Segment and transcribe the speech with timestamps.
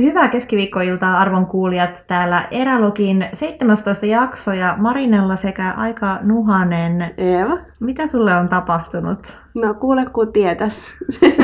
[0.00, 2.04] Hyvää keskiviikkoiltaa arvon kuulijat.
[2.06, 7.14] Täällä Erälogin 17 jakso ja Marinella sekä aika nuhanen.
[7.18, 7.58] Eeva?
[7.80, 9.38] Mitä sulle on tapahtunut?
[9.54, 10.94] No kuule kun tietäs.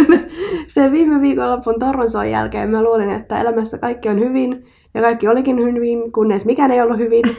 [0.67, 4.67] Se viime viikonlopun torronsoon jälkeen mä luulin, että elämässä kaikki on hyvin.
[4.95, 7.25] Ja kaikki olikin hyvin, kunnes mikään ei ollut hyvin.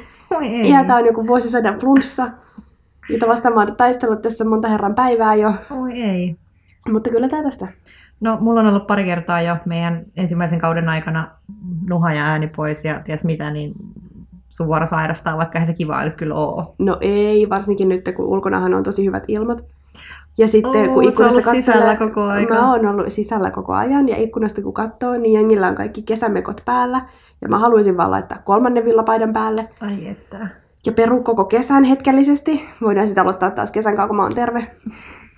[0.71, 2.27] Ja tää on joku vuosisadan flunssa.
[3.09, 5.53] Jota vastaan mä oon taistellut tässä monta herran päivää jo.
[5.71, 6.35] Oi ei.
[6.91, 7.67] Mutta kyllä tää tästä.
[8.23, 11.31] No, mulla on ollut pari kertaa jo meidän ensimmäisen kauden aikana
[11.89, 13.73] nuha ja ääni pois ja ties mitä, niin
[14.49, 16.75] suora sairastaa, vaikka eihän se kiva nyt kyllä oo.
[16.79, 19.63] No ei, varsinkin nyt kun ulkonahan on tosi hyvät ilmat.
[20.37, 22.53] Ja sitten Oo, kun ikkunasta ollut sisällä koko aika?
[22.53, 26.61] Mä oon ollut sisällä koko ajan ja ikkunasta kun katsoo, niin jengillä on kaikki kesämekot
[26.65, 27.01] päällä.
[27.41, 29.61] Ja mä haluaisin vaan laittaa kolmannen villapaidan päälle.
[29.81, 30.47] Ai että.
[30.85, 32.65] Ja peru koko kesän hetkellisesti.
[32.81, 34.67] Voidaan sitä aloittaa taas kesän kanssa, kun mä oon terve.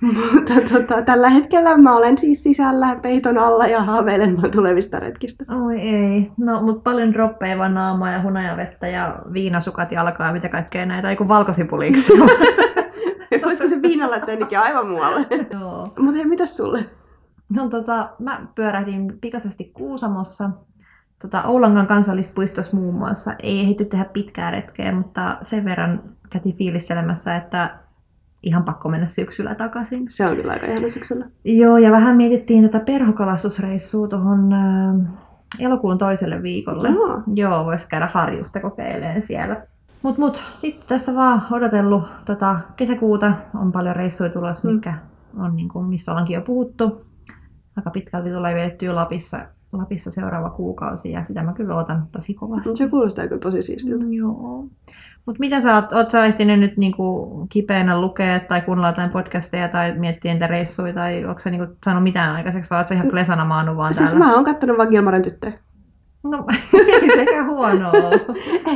[0.02, 5.45] Mutta tota, tällä hetkellä mä olen siis sisällä peiton alla ja haaveilen tulevista retkistä.
[5.66, 6.31] Oi ei.
[6.38, 11.10] No, mutta paljon droppeja vaan naamaa ja hunajavettä ja viinasukat jalkaa ja mitä kaikkea näitä.
[11.10, 12.13] Ei kun valkosipuliksi.
[13.46, 15.27] Voisiko se viina laittaa aivan muualle?
[15.60, 15.93] Joo.
[15.99, 16.85] Mutta hei, mitäs sulle?
[17.49, 20.49] No tota, mä pyörähdin pikaisesti Kuusamossa.
[21.21, 23.35] Tota, Oulangan kansallispuistossa muun muassa.
[23.43, 27.85] Ei ehditty tehdä pitkää retkeä, mutta sen verran käytiin fiilistelemässä, että
[28.46, 30.05] ihan pakko mennä syksyllä takaisin.
[30.10, 31.26] Se on kyllä aika ihana syksyllä.
[31.43, 34.96] Joo, ja vähän mietittiin tätä perhokalastusreissua tuohon äh,
[35.60, 36.90] elokuun toiselle viikolle.
[36.90, 37.21] Joo.
[37.34, 39.62] Joo, voisi käydä harjusta kokeilemaan siellä.
[40.01, 43.34] Mut, mut, sitten tässä vaan odotellut tota, kesäkuuta.
[43.60, 44.73] On paljon reissuja tulossa, Mm.
[44.73, 44.93] mikä
[45.38, 47.05] on niin kuin, missä ollaankin jo puhuttu.
[47.77, 49.40] Aika pitkälti tulee viettyä Lapissa,
[49.77, 52.76] Lapissa seuraava kuukausi ja sitä mä kyllä odotan tosi kovasti.
[52.76, 54.05] Se kuulostaa kyllä tosi siistiltä.
[54.05, 54.67] Mm, Joo.
[55.26, 59.67] Mutta mitä sä oot, oot sä ehtinyt nyt niinku kipeänä lukea tai kuunnella jotain podcasteja
[59.67, 63.09] tai miettiä niitä reissuja tai onko sä niinku saanut mitään aikaiseksi vai oot sä ihan
[63.09, 64.25] klesana maannut vaan Siis täällä?
[64.25, 65.53] mä oon kattonut vaan Gilmaren tyttöjä.
[66.23, 66.45] No,
[67.01, 67.91] ei sekä huonoa.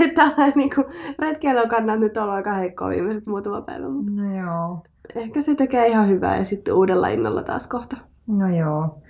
[0.02, 0.24] Että
[0.56, 0.84] niinku,
[1.20, 4.84] retkeillä on kannat nyt ollut aika heikkoa viimeiset muutama päivä, mutta No joo.
[5.16, 7.98] ehkä se tekee ihan hyvää ja sitten uudella innolla taas kohta.
[8.28, 9.02] No joo.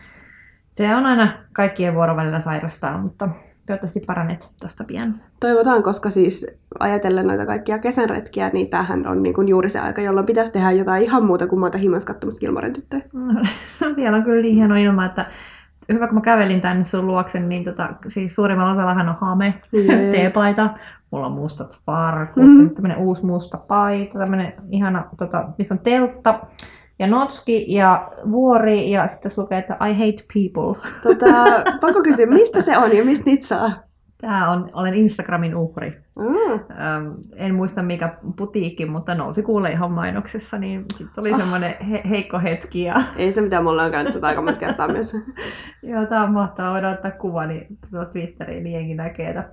[0.79, 3.29] Se on aina kaikkien vuorovälillä sairastaa, mutta
[3.67, 5.22] toivottavasti paranet tosta pian.
[5.40, 6.47] Toivotaan, koska siis
[6.79, 11.03] ajatellen noita kaikkia kesänretkiä, niin tämähän on niin juuri se aika, jolloin pitäisi tehdä jotain
[11.03, 13.03] ihan muuta kuin maata himas katsomassa Gilmaren tyttöjä.
[13.95, 15.25] Siellä on kyllä niin hieno ilma, että
[15.94, 20.11] hyvä kun mä kävelin tänne sun luokse, niin tota, siis suurimmalla osallahan on hame, Jee.
[20.11, 20.69] teepaita,
[21.11, 22.69] mulla on mustat farkut, mm.
[22.69, 26.40] tämmönen uusi musta paita, tämmönen ihana, tota, missä on teltta
[27.00, 30.90] ja notski ja vuori ja sitten lukee, että I hate people.
[31.04, 31.44] Tota,
[31.82, 33.72] pakko kysyä, mistä se on ja mistä niitä saa?
[34.22, 36.02] Tää on, olen Instagramin uhri.
[36.20, 36.54] Mm.
[36.54, 42.02] Ähm, en muista mikä putiikki, mutta nousi kuulee ihan mainoksessa, niin sitten oli semmoinen he-
[42.09, 42.84] heikko hetki.
[42.84, 45.14] Ja, Ei se mitään, mulla on käynyt tätä aika monta kertaa myös.
[45.84, 49.30] joo, tää on mahtavaa, voidaan ottaa kuva niin, tota Twitteriin, niin jengi näkee.
[49.30, 49.50] Että,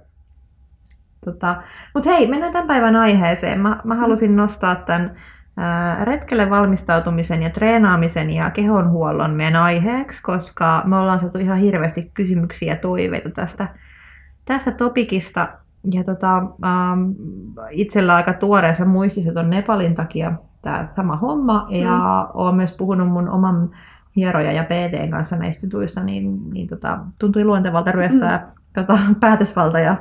[1.24, 1.62] tota,
[1.94, 3.60] Mutta hei, mennään tämän päivän aiheeseen.
[3.60, 5.16] Mä, mä halusin nostaa tämän
[6.04, 12.72] retkelle valmistautumisen ja treenaamisen ja kehonhuollon meidän aiheeksi, koska me ollaan saatu ihan hirveästi kysymyksiä
[12.72, 13.68] ja toiveita tästä,
[14.44, 15.48] tästä topikista.
[15.92, 17.10] Ja tota, ähm,
[17.70, 21.66] itsellä aika tuoreessa muistissa on Nepalin takia tämä sama homma.
[21.70, 22.40] Ja mm.
[22.40, 23.70] olen myös puhunut mun oman
[24.16, 28.52] hieroja ja PTn kanssa näistä jutuista, niin, niin tota, tuntui luontevalta ryöstää mm.
[28.74, 29.96] tota, päätösvalta ja,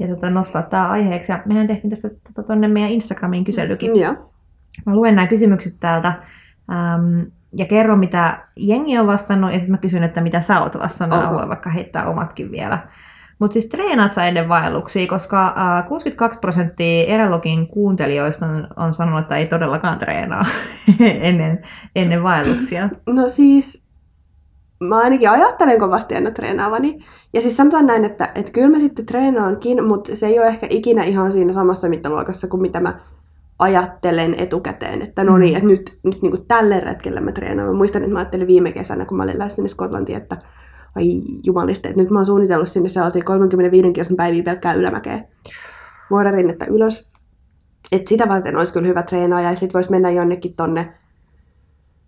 [0.00, 1.32] ja tota, nostaa tämä aiheeksi.
[1.32, 4.00] Ja mehän tehtiin tässä tota, meidän Instagramiin kyselykin.
[4.00, 4.30] Joo.
[4.86, 9.78] Mä luen nämä kysymykset täältä äm, ja kerron, mitä jengi on vastannut, ja sitten mä
[9.78, 11.34] kysyn, että mitä sä oot vastannut, okay.
[11.34, 12.78] voi vaikka heittää omatkin vielä.
[13.38, 19.20] Mutta siis treenaat sä ennen vaelluksia, koska äh, 62 prosenttia Erelogin kuuntelijoista on, on sanonut,
[19.20, 20.44] että ei todellakaan treenaa
[21.00, 21.62] ennen,
[21.96, 22.88] ennen vaelluksia.
[23.06, 23.82] No siis,
[24.80, 27.04] mä ainakin ajattelen kovasti aina treenaavani.
[27.32, 30.66] Ja siis sanotaan näin, että, että kyllä mä sitten treenaankin, mutta se ei ole ehkä
[30.70, 33.00] ikinä ihan siinä samassa mittaluokassa kuin mitä mä
[33.58, 35.02] ajattelen etukäteen.
[35.02, 35.56] Että no niin, Mm.
[35.56, 37.68] että nyt, nyt niin kuin tälle retkelle mä treenaan.
[37.68, 40.36] Mä muistan, että mä ajattelin viime kesänä, kun mä olin lähes sinne Skotlantiin, että
[40.96, 41.04] ai
[41.44, 45.24] jumaliste, että nyt mä oon suunnitellut sinne sellaisia 35 kilsan päiviä pelkkää ylämäkeä.
[46.10, 47.08] Vuoda rinnettä ylös.
[47.92, 50.92] Et sitä varten olisi kyllä hyvä treenaa ja sitten voisi mennä jonnekin tonne,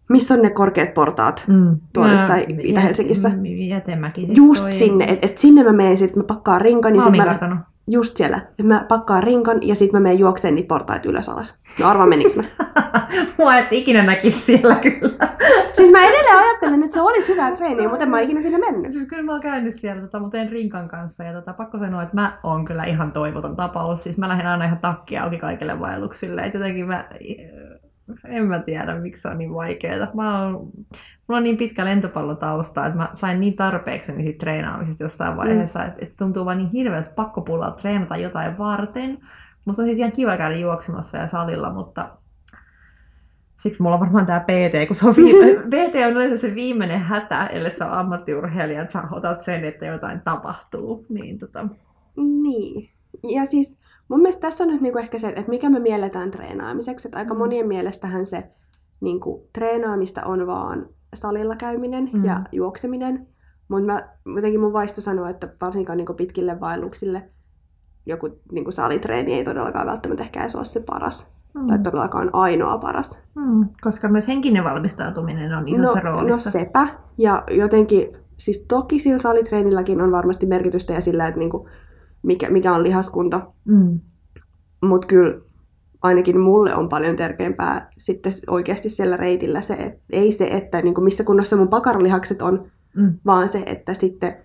[0.08, 1.44] missä on ne korkeat portaat.
[1.48, 1.76] Mm.
[1.92, 3.30] Tuolla jossain Itä-Helsingissä.
[3.68, 4.20] Jätemäki.
[4.26, 7.16] siis Just toi- sinne, että et sinne mä menen, sit mä pakkaan rinkan, niin sit
[7.16, 7.64] Malmin mä.
[7.92, 11.54] Just siellä, mä pakkaan rinkan ja sit mä menen juokseen niitä portaita ylös alas.
[11.80, 12.42] No arvaa meniks mä.
[13.38, 15.28] Mua et ikinä näkisi siellä kyllä.
[15.76, 18.92] siis mä edelleen ajattelen, että se olisi hyvää treeniä, mutta en mä ikinä sinne mennyt.
[18.92, 21.24] Siis kyllä mä oon käynyt siellä, tota, mutta en rinkan kanssa.
[21.24, 24.02] Ja tota, pakko sanoa, että mä oon kyllä ihan toivoton tapaus.
[24.02, 26.42] Siis mä lähden aina ihan takki auki kaikille vaelluksille.
[26.42, 27.04] Et jotenkin mä,
[28.24, 30.08] en mä tiedä, miksi se on niin vaikeaa.
[30.14, 35.36] Mä oon, mulla on niin pitkä lentopallotausta, että mä sain niin tarpeeksi siitä treenaamisesta jossain
[35.36, 35.86] vaiheessa, mm.
[35.86, 39.18] että, että tuntuu vaan niin hirveältä pakkopullaa treenata jotain varten.
[39.64, 42.08] Musta on siis ihan kiva käydä juoksemassa ja salilla, mutta
[43.60, 45.54] siksi mulla on varmaan tämä PT, kun se on viime...
[45.72, 49.86] PT on yleensä se viimeinen hätä, ellei sä ole ammattiurheilija, että sä otat sen, että
[49.86, 51.06] jotain tapahtuu.
[51.08, 51.68] Niin, tota...
[52.16, 52.90] niin.
[53.22, 53.80] Ja siis
[54.10, 57.08] mun mielestä tässä on nyt niinku ehkä se, että mikä me mielletään treenaamiseksi.
[57.08, 57.38] Että aika mm.
[57.38, 58.50] monien mielestähän se
[59.00, 62.24] niinku, treenaamista on vaan salilla käyminen mm.
[62.24, 63.26] ja juokseminen.
[63.68, 64.00] Mutta
[64.36, 67.22] jotenkin mun vaisto sanoo, että varsinkaan niinku pitkille vaelluksille
[68.06, 71.26] joku niinku salitreeni ei todellakaan välttämättä ehkä edes ole se paras.
[71.54, 71.66] Mm.
[71.66, 73.18] Tai todellakaan ainoa paras.
[73.34, 76.48] Mm, koska myös henkinen valmistautuminen on isossa no, roolissa.
[76.48, 76.88] No sepä.
[77.18, 81.68] Ja jotenkin, siis toki sillä salitreenilläkin on varmasti merkitystä ja sillä, että niinku,
[82.22, 83.40] mikä, mikä on lihaskunta.
[83.64, 84.00] Mm.
[84.82, 85.40] Mutta kyllä
[86.02, 90.94] ainakin mulle on paljon tärkeämpää sitten oikeasti siellä reitillä se, että ei se, että niin
[90.94, 93.14] kuin missä kunnossa mun pakaralihakset on, mm.
[93.26, 94.36] vaan se, että sitten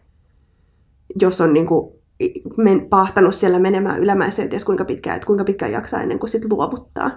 [1.22, 1.92] jos on niin kuin
[2.58, 6.52] men, pahtanut siellä menemään ylämäessä, ties kuinka pitkään, että kuinka pitkään jaksaa ennen kuin sit
[6.52, 7.12] luovuttaa.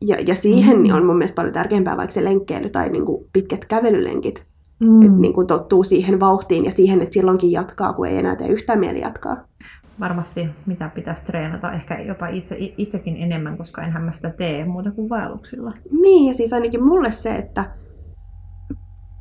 [0.00, 0.82] Ja, ja siihen mm.
[0.82, 4.44] niin on mun mielestä paljon tärkeämpää vaikka se lenkkeily tai niin kuin pitkät kävelylenkit.
[4.80, 5.02] Mm.
[5.02, 8.48] Että niin kuin tottuu siihen vauhtiin ja siihen, että silloinkin jatkaa, kun ei enää tee
[8.48, 9.48] yhtään mieli jatkaa
[10.00, 14.90] varmasti mitä pitäisi treenata, ehkä jopa itse, itsekin enemmän, koska enhän mä sitä tee muuta
[14.90, 15.72] kuin vaelluksilla.
[16.02, 17.64] Niin, ja siis ainakin mulle se, että,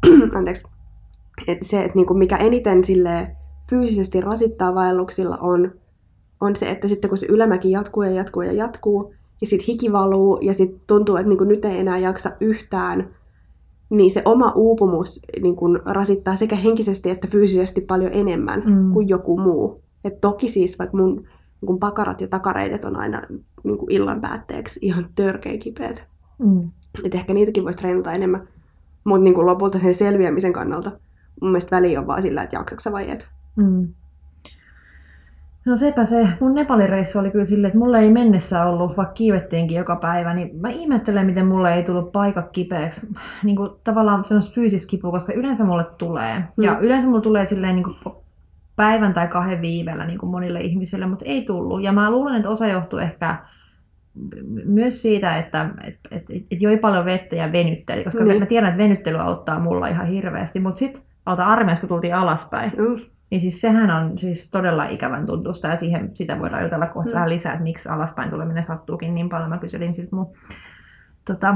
[0.38, 0.64] anteeksi,
[1.48, 3.36] että se, että niinku mikä eniten sille
[3.70, 5.72] fyysisesti rasittaa vaelluksilla on,
[6.42, 9.92] on se, että sitten kun se ylämäki jatkuu ja jatkuu ja jatkuu, ja sitten hiki
[9.92, 13.16] valuu, ja sitten tuntuu, että niinku nyt ei enää jaksa yhtään,
[13.90, 18.94] niin se oma uupumus niin kun rasittaa sekä henkisesti että fyysisesti paljon enemmän mm.
[18.94, 19.82] kuin joku muu.
[20.04, 21.28] Et toki siis vaikka mun
[21.68, 23.22] niin pakarat ja takareidet on aina
[23.64, 26.04] niin kuin illan päätteeksi ihan törkeä kipeät.
[26.38, 26.62] Mm.
[27.04, 28.48] Et ehkä niitäkin voisi treenata enemmän.
[29.04, 30.92] Mutta niin lopulta sen selviämisen kannalta
[31.42, 33.28] mun mielestä väli on vaan sillä, että jaksaksa vai et.
[33.56, 33.88] Mm.
[35.66, 36.28] No sepä se.
[36.40, 40.34] Mun Nepalin reissu oli kyllä silleen, että mulle ei mennessä ollut, vaikka kiivettiinkin joka päivä,
[40.34, 43.08] niin mä ihmettelen, miten mulle ei tullut paikka kipeäksi.
[43.44, 46.40] Niin kuin tavallaan semmoista fyysistä kipua, koska yleensä mulle tulee.
[46.58, 46.64] Mm.
[46.64, 48.16] Ja yleensä mulle tulee silleen niin kuin
[48.82, 51.84] päivän tai kahden viivellä niin kuin monille ihmisille, mutta ei tullut.
[51.84, 53.36] Ja mä luulen, että osa johtuu ehkä
[54.66, 58.40] myös siitä, että et, et, et, et joi paljon vettä ja venytteli, koska niin.
[58.40, 62.72] mä tiedän, että venyttely auttaa mulla ihan hirveästi, mutta sitten auta armeijassa, kun tultiin alaspäin,
[62.78, 63.02] mm.
[63.30, 67.16] niin siis sehän on siis todella ikävän tuntusta ja siihen, sitä voidaan jutella kohta mm.
[67.16, 69.50] vähän lisää, että miksi alaspäin tuleminen sattuukin niin paljon.
[69.50, 70.34] Mä kyselin siltä mun
[71.26, 71.56] tota,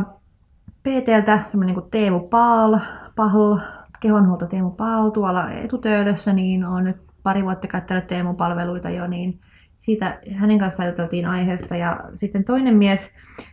[0.83, 2.79] PTltä, semmoinen kuin Teemu Paal,
[3.15, 3.55] Pahl,
[3.99, 9.39] kehonhuolto Teemu Paal tuolla etutöölössä, niin on nyt pari vuotta käyttänyt Teemu-palveluita jo, niin
[9.79, 11.75] siitä hänen kanssaan juteltiin aiheesta.
[11.75, 13.11] Ja sitten toinen mies,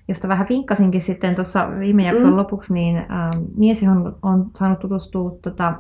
[0.08, 2.36] josta vähän vinkkasinkin sitten tuossa viime jakson mm.
[2.36, 3.06] lopuksi, niin äh,
[3.56, 5.74] mies, johon on saanut tutustua tota,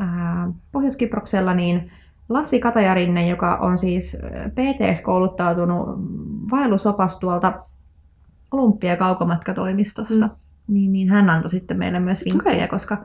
[0.00, 1.92] äh, Pohjois-Kyproksella, niin
[2.28, 5.88] Lassi Katajarinne, joka on siis äh, PTS-kouluttautunut
[6.50, 7.52] vaellusopas tuolta
[8.50, 10.74] Olympia- kaukomatkatoimistosta, mm.
[10.74, 12.68] niin, niin hän antoi sitten meille myös vinkkejä, okay.
[12.68, 13.04] koska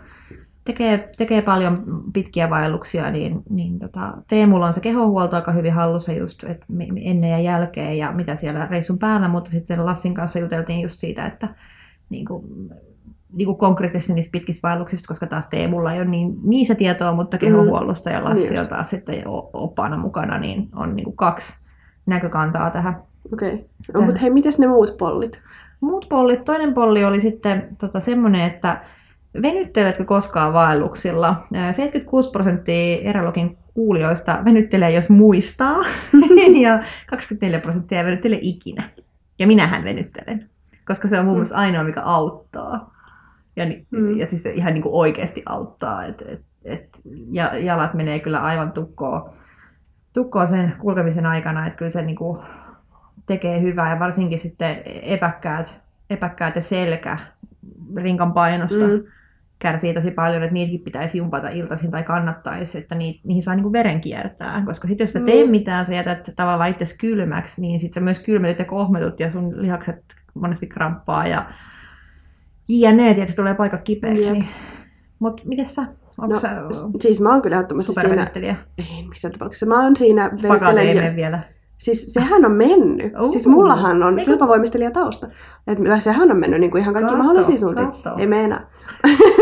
[0.66, 1.84] tekee, tekee paljon
[2.14, 6.66] pitkiä vaelluksia, niin, niin tota, Teemulla on se kehohuolto aika hyvin hallussa just et
[7.02, 11.26] ennen ja jälkeen ja mitä siellä reissun päällä, mutta sitten Lassin kanssa juteltiin just siitä,
[11.26, 11.48] että
[12.10, 12.44] niin kuin,
[13.34, 17.38] niin kuin konkreettisesti niistä pitkistä vaelluksista, koska taas Teemulla ei ole niin, niissä tietoa, mutta
[17.38, 19.24] kehohuollosta ja Lassi on taas sitten
[19.54, 21.54] opana mukana, niin on niin kuin kaksi
[22.06, 23.02] näkökantaa tähän.
[23.34, 23.54] Okei.
[23.54, 23.66] Okay.
[23.94, 25.42] No, mutta hei, mitäs ne muut pollit?
[25.82, 28.82] Muut pollit, toinen polli oli sitten tota, semmoinen, että
[29.42, 31.48] Venytteletkö koskaan vaelluksilla?
[31.72, 35.76] 76 prosenttia Erologin kuulijoista venyttelee, jos muistaa,
[36.64, 38.90] ja 24 prosenttia ei venyttele ikinä.
[39.40, 40.50] Ja minähän venyttelen,
[40.88, 42.96] koska se on muun muassa ainoa, mikä auttaa.
[43.56, 44.18] Ja, mm.
[44.18, 46.06] ja siis se ihan niin kuin oikeasti auttaa.
[46.06, 47.02] Et, et, et,
[47.32, 49.30] ja jalat menee kyllä aivan tukkoon,
[50.14, 52.40] tukkoon sen kulkemisen aikana, että kyllä se niin kuin
[53.26, 53.90] tekee hyvää.
[53.90, 57.18] Ja varsinkin sitten epäkkäät, epäkkäät ja selkä
[57.96, 58.88] rinkan painosta.
[58.88, 59.04] Mm
[59.66, 63.74] kärsii tosi paljon, että niitäkin pitäisi jumpata iltaisin tai kannattaisi, että niihin, niihin saa niinku
[63.74, 64.64] veren kiertää.
[64.66, 65.52] Koska sitten jos sä tee mm.
[65.52, 69.62] mitään, sä jätät tavallaan itse kylmäksi, niin sitten sä myös kylmetyt ja kohmetut ja sun
[69.62, 70.04] lihakset
[70.34, 71.46] monesti kramppaa ja
[72.68, 74.32] jne, tietysti tulee paikka kipeäksi.
[74.32, 74.48] Niin.
[75.20, 75.82] Mutta miten sä?
[76.18, 76.50] Onko no, sä
[77.00, 78.56] siis mä oon kyllä ehdottomasti siinä...
[78.78, 79.66] Ei missään tapauksessa.
[79.66, 80.32] Mä oon siinä...
[80.38, 81.55] Spagaat ei vielä.
[81.78, 83.14] Siis sehän on mennyt.
[83.22, 84.32] Uh, siis mullahan on Eiku...
[84.32, 85.28] kilpavoimistelija tausta.
[85.68, 87.90] Et sehän on mennyt niin kuin ihan kaikki katso, mahdollisia suuntiin.
[88.18, 88.68] Ei me enää.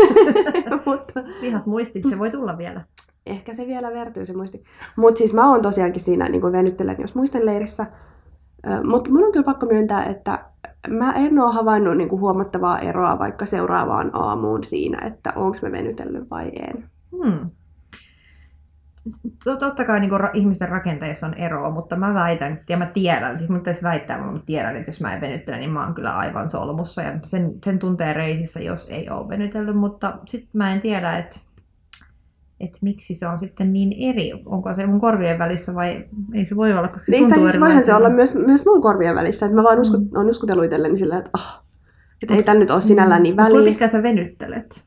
[0.86, 1.24] Mutta...
[1.40, 2.80] Lihas muisti, se voi tulla vielä.
[3.26, 4.64] Ehkä se vielä vertyy se muisti.
[4.96, 7.86] Mutta siis mä oon tosiaankin siinä niin venyttelen, jos muistan leirissä.
[8.84, 10.44] Mutta mun on kyllä pakko myöntää, että
[10.88, 16.30] mä en ole havainnut niinku huomattavaa eroa vaikka seuraavaan aamuun siinä, että onko mä venytellyt
[16.30, 16.90] vai en.
[17.10, 17.50] Hmm.
[19.44, 23.50] Totta kai niin ra- ihmisten rakenteissa on eroa, mutta mä väitän, ja mä tiedän, siis
[23.50, 26.50] mutta väittää, mutta mä tiedän, että jos mä en venyttele, niin mä oon kyllä aivan
[26.50, 31.18] solmussa, ja sen, sen tuntee reisissä, jos ei ole venytellyt, mutta sitten mä en tiedä,
[31.18, 31.40] että
[32.60, 34.32] että miksi se on sitten niin eri.
[34.46, 37.60] Onko se mun korvien välissä vai ei se voi olla, koska se niin, tuntuu siis
[37.60, 39.46] voihan se olla myös, myös mun korvien välissä.
[39.46, 40.20] Että mä vaan uskut, mm.
[40.20, 41.64] on uskutellut itselleni sillä, että, oh,
[42.22, 43.50] että ei tämä nyt ole sinällään niin väliä.
[43.50, 44.84] Kuinka pitkään sä venyttelet?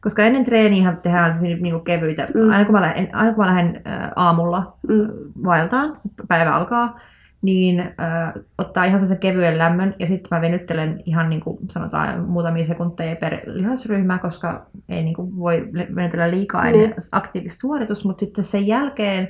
[0.00, 2.26] Koska ennen treeniä tehdään siis niinku kevyitä.
[2.34, 2.50] Mm.
[2.50, 5.08] Aina kun mä lähden, aina kun mä lähden äh, aamulla mm.
[5.44, 5.96] vaeltaan,
[6.28, 7.00] päivä alkaa,
[7.42, 12.20] niin äh, ottaa ihan sen kevyen lämmön ja sitten mä venyttelen ihan niin kuin sanotaan
[12.28, 16.94] muutamia sekunteja per lihasryhmä, koska ei niin kuin voi venytellä liikaa ennen niin.
[17.12, 19.28] aktiivista suoritus, mutta sitten sen jälkeen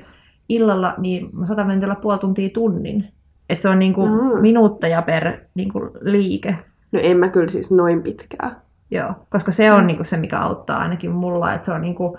[0.49, 3.09] illalla niin mä saatan venytellä puoli tuntia tunnin.
[3.51, 4.41] että se on niin kuin mm.
[4.41, 6.57] minuutteja per niin kuin liike.
[6.93, 8.61] No en mä kyllä siis noin pitkää.
[8.91, 9.87] Joo, koska se on mm.
[9.87, 12.19] niin kuin se, mikä auttaa ainakin mulla, että se on niin kuin,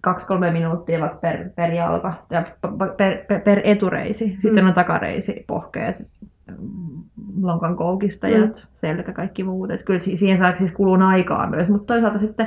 [0.00, 2.44] kaksi-kolme minuuttia vaikka per, per jalka ja
[2.96, 4.26] per, per, per etureisi.
[4.26, 4.40] Mm.
[4.40, 6.12] Sitten on takareisi, pohkeet,
[7.40, 8.70] lonkan koukistajat, mm.
[8.74, 9.70] selkä, kaikki muut.
[9.70, 12.46] Et kyllä siihen saa siis kuluu aikaa myös, mutta toisaalta sitten,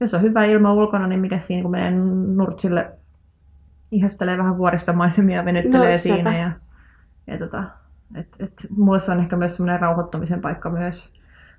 [0.00, 1.90] jos on hyvä ilma ulkona, niin mikä siinä, kun menee
[2.34, 2.92] nurtsille,
[3.90, 6.38] ihastelee vähän vuoristomaisemia, venyttelee no, siinä.
[6.38, 6.50] Ja,
[7.26, 7.64] ja tota,
[8.14, 11.12] et, et, mulle se on ehkä myös semmoinen rauhoittumisen paikka myös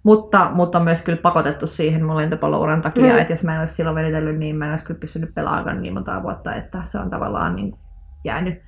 [0.06, 3.20] mutta, mutta myös kyllä pakotettu siihen mun lentopalouran takia, mm.
[3.20, 5.94] että jos mä en olisi silloin venytellyt, niin mä en olisi kyllä pystynyt pelaamaan niin
[5.94, 7.76] monta vuotta, että se on tavallaan niin
[8.24, 8.62] jäänyt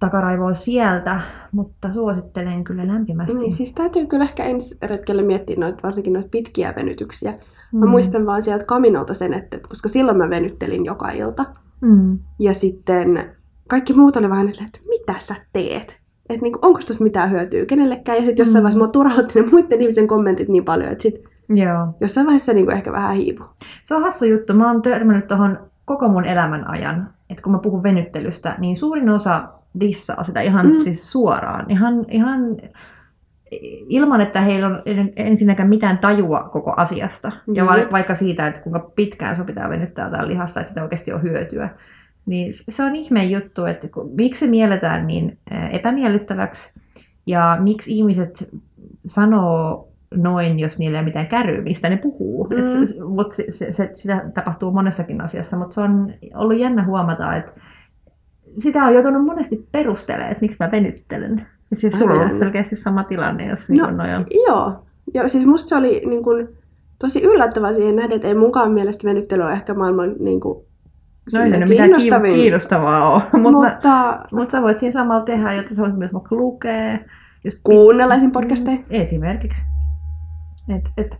[0.00, 1.20] takaraivoon sieltä,
[1.52, 3.38] mutta suosittelen kyllä lämpimästi.
[3.38, 7.32] Niin, siis täytyy kyllä ehkä ensi retkelle miettiä noita, varsinkin noita pitkiä venytyksiä.
[7.72, 7.90] Mä mm.
[7.90, 11.44] muistan vaan sieltä kaminolta sen, että koska silloin mä venyttelin joka ilta.
[11.80, 12.18] Mm.
[12.38, 13.36] Ja sitten
[13.68, 15.97] kaikki muut oli vähän silleen, että mitä sä teet?
[16.28, 18.18] Että niinku, onko tuossa mitään hyötyä kenellekään.
[18.18, 18.64] Ja sitten jossain mm.
[18.64, 21.94] vaiheessa mua turhautti ne muiden ihmisen kommentit niin paljon, että sit Joo.
[22.00, 23.44] jossain vaiheessa niinku ehkä vähän hiipu.
[23.84, 24.54] Se on hassu juttu.
[24.54, 29.08] Mä oon törmännyt tuohon koko mun elämän ajan, että kun mä puhun venyttelystä, niin suurin
[29.10, 29.48] osa
[29.80, 30.80] dissaa sitä ihan mm.
[30.80, 31.64] siis suoraan.
[31.68, 32.40] Ihan, ihan
[33.88, 34.82] ilman, että heillä on
[35.16, 37.32] ensinnäkään mitään tajua koko asiasta.
[37.54, 41.12] Ja va- vaikka siitä, että kuinka pitkään se pitää venyttää jotain lihasta, että sitä oikeasti
[41.12, 41.70] on hyötyä.
[42.28, 45.38] Niin se on ihme juttu, että miksi se mielletään niin
[45.72, 46.80] epämiellyttäväksi
[47.26, 48.50] ja miksi ihmiset
[49.06, 52.44] sanoo noin, jos niillä ei ole mitään käryä, mistä ne puhuu.
[52.44, 52.58] Mm.
[52.58, 56.84] Et se, mut se, se, se, sitä tapahtuu monessakin asiassa, mutta se on ollut jännä
[56.84, 57.52] huomata, että
[58.58, 61.46] sitä on joutunut monesti perustelemaan, että miksi mä venyttelen.
[61.70, 64.26] Ja siis sulla on selkeästi sama tilanne, jos niin no, noin on.
[64.46, 64.84] Joo.
[65.14, 66.48] Ja siis musta se oli niin kun,
[66.98, 70.67] tosi yllättävää siihen nähdä, että ei munkaan mielestä venyttely ole ehkä maailman niin kun,
[71.34, 75.74] No ei se mitään kiinnostavaa ole, mutta, mutta, mutta sä voit siinä samalla tehdä, jotta
[75.74, 76.98] sä voit myös vaikka lukea.
[77.44, 78.30] Just kuunnella esim.
[78.30, 78.76] podcasteja.
[78.76, 79.62] Mm, esimerkiksi.
[80.76, 81.18] Et, et,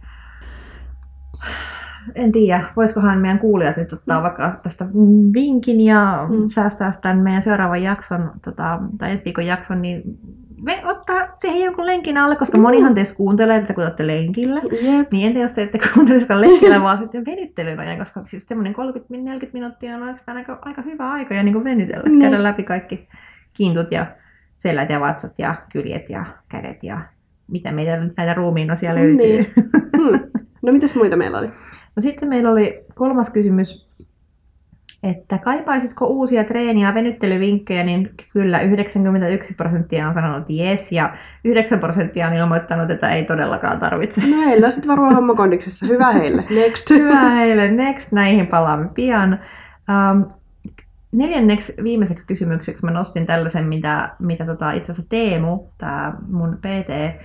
[2.15, 4.23] en tiedä, voisikohan meidän kuulijat nyt ottaa mm.
[4.23, 4.87] vaikka tästä
[5.35, 6.37] vinkin ja mm.
[6.47, 10.03] säästää tämän meidän seuraavan jakson, tota, tai ensi viikon jakson, niin
[10.63, 14.61] me ottaa siihen jonkun lenkin alle, koska monihan teistä kuuntelee, että kun olette lenkillä.
[14.83, 15.13] Yep.
[15.13, 18.75] Niin entä jos te ette kuuntelisikaan lenkillä, vaan sitten venyttelyn ajan, koska siis semmoinen
[19.45, 22.19] 30-40 minuuttia on oikeastaan aika, aika hyvä aika ja niin venytellä, mm.
[22.19, 23.09] käydä läpi kaikki
[23.53, 24.07] kiintut ja
[24.57, 27.01] selät ja vatsat ja kyljet ja kädet ja
[27.47, 29.17] mitä meitä näitä ruumiin osia löytyy.
[29.17, 29.53] Niin.
[29.97, 30.21] Hmm.
[30.63, 31.47] No mitäs muita meillä oli?
[31.97, 33.88] No sitten meillä oli kolmas kysymys
[35.03, 41.15] että kaipaisitko uusia treeni- ja venyttelyvinkkejä, niin kyllä 91 prosenttia on sanonut yes ja
[41.45, 44.21] 9 prosenttia on ilmoittanut, että ei todellakaan tarvitse.
[44.21, 45.87] No heillä on sitten varmaan homma kondiksessa.
[45.87, 46.45] Hyvä heille.
[46.65, 46.91] Next.
[46.99, 47.71] Hyvä heille.
[47.71, 48.13] Next.
[48.13, 49.41] Näihin palaamme pian.
[49.89, 50.31] Um,
[51.13, 57.23] neljänneksi viimeiseksi kysymykseksi mä nostin tällaisen, mitä, mitä tota, itse asiassa Teemu, tämä mun PT,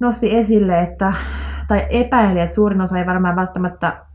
[0.00, 1.12] nosti esille, että,
[1.68, 4.07] tai epäili, että suurin osa ei varmaan välttämättä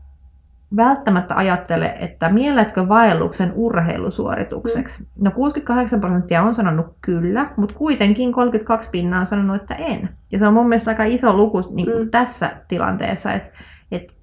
[0.76, 5.02] välttämättä ajattele, että mielletkö vaelluksen urheilusuoritukseksi.
[5.02, 5.24] Mm.
[5.24, 10.08] No 68 prosenttia on sanonut kyllä, mutta kuitenkin 32 pinnaa on sanonut, että en.
[10.32, 12.10] Ja se on mun mielestä aika iso luku niin mm.
[12.10, 13.48] tässä tilanteessa, että,
[13.92, 14.14] että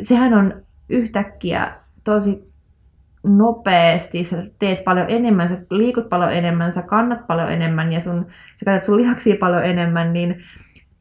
[0.00, 1.72] sehän on yhtäkkiä
[2.04, 2.52] tosi
[3.22, 8.26] nopeasti, sä teet paljon enemmän, sä liikut paljon enemmän, sä kannat paljon enemmän ja sun,
[8.56, 10.44] sä käytät sun lihaksia paljon enemmän, niin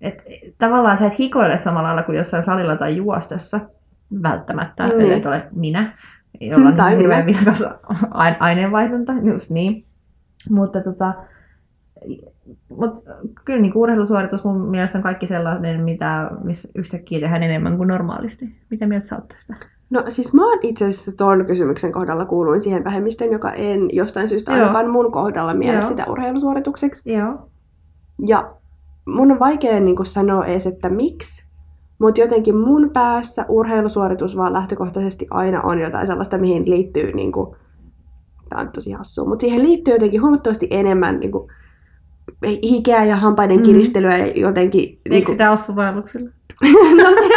[0.02, 0.24] et,
[0.58, 3.60] tavallaan sä et hikoile samalla lailla kuin jossain salilla tai juostessa
[4.24, 5.00] välttämättä, mm.
[5.00, 5.98] ellei ole minä,
[6.42, 7.64] jolla on hirveän vilkas
[8.40, 9.86] aineenvaihdunta, just niin.
[10.50, 11.14] Mutta tota,
[12.70, 13.04] mut
[13.46, 18.56] kyllä niin urheilusuoritus mun mielestä on kaikki sellainen, mitä, missä yhtäkkiä tehdään enemmän kuin normaalisti.
[18.70, 19.56] Mitä mieltä sä oot tästä?
[19.90, 24.30] No siis mä oon itse asiassa tuon kysymyksen kohdalla kuuluin siihen vähemmistöön, joka en jostain
[24.30, 24.62] syystä Joo.
[24.62, 25.88] ainakaan mun kohdalla miele Joo.
[25.88, 27.14] sitä urheilusuoritukseksi.
[27.14, 27.50] Joo.
[28.28, 28.54] Ja
[29.06, 31.45] mun on vaikea niin kuin sanoa edes, että miksi,
[32.00, 37.56] mutta jotenkin mun päässä urheilusuoritus vaan lähtökohtaisesti aina on jotain sellaista, mihin liittyy, niin kuin,
[38.50, 41.52] tämä on tosi hassua, mutta siihen liittyy jotenkin huomattavasti enemmän niin kuin,
[42.64, 43.64] hikeä ja hampaiden Mm.
[43.64, 44.82] kiristelyä ja jotenkin...
[44.82, 46.30] Eikö Niin kuin, sitä ole sun vaelluksella?
[47.04, 47.30] no, se,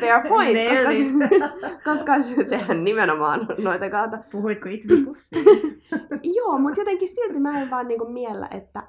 [0.00, 1.48] fair point, Nailed koska,
[1.84, 4.18] koska se- sehän nimenomaan noita kaata.
[4.32, 5.44] Puhuitko itsesi pussiin?
[6.36, 8.82] Joo, mutta jotenkin silti mä en vaan niinku miellä, että,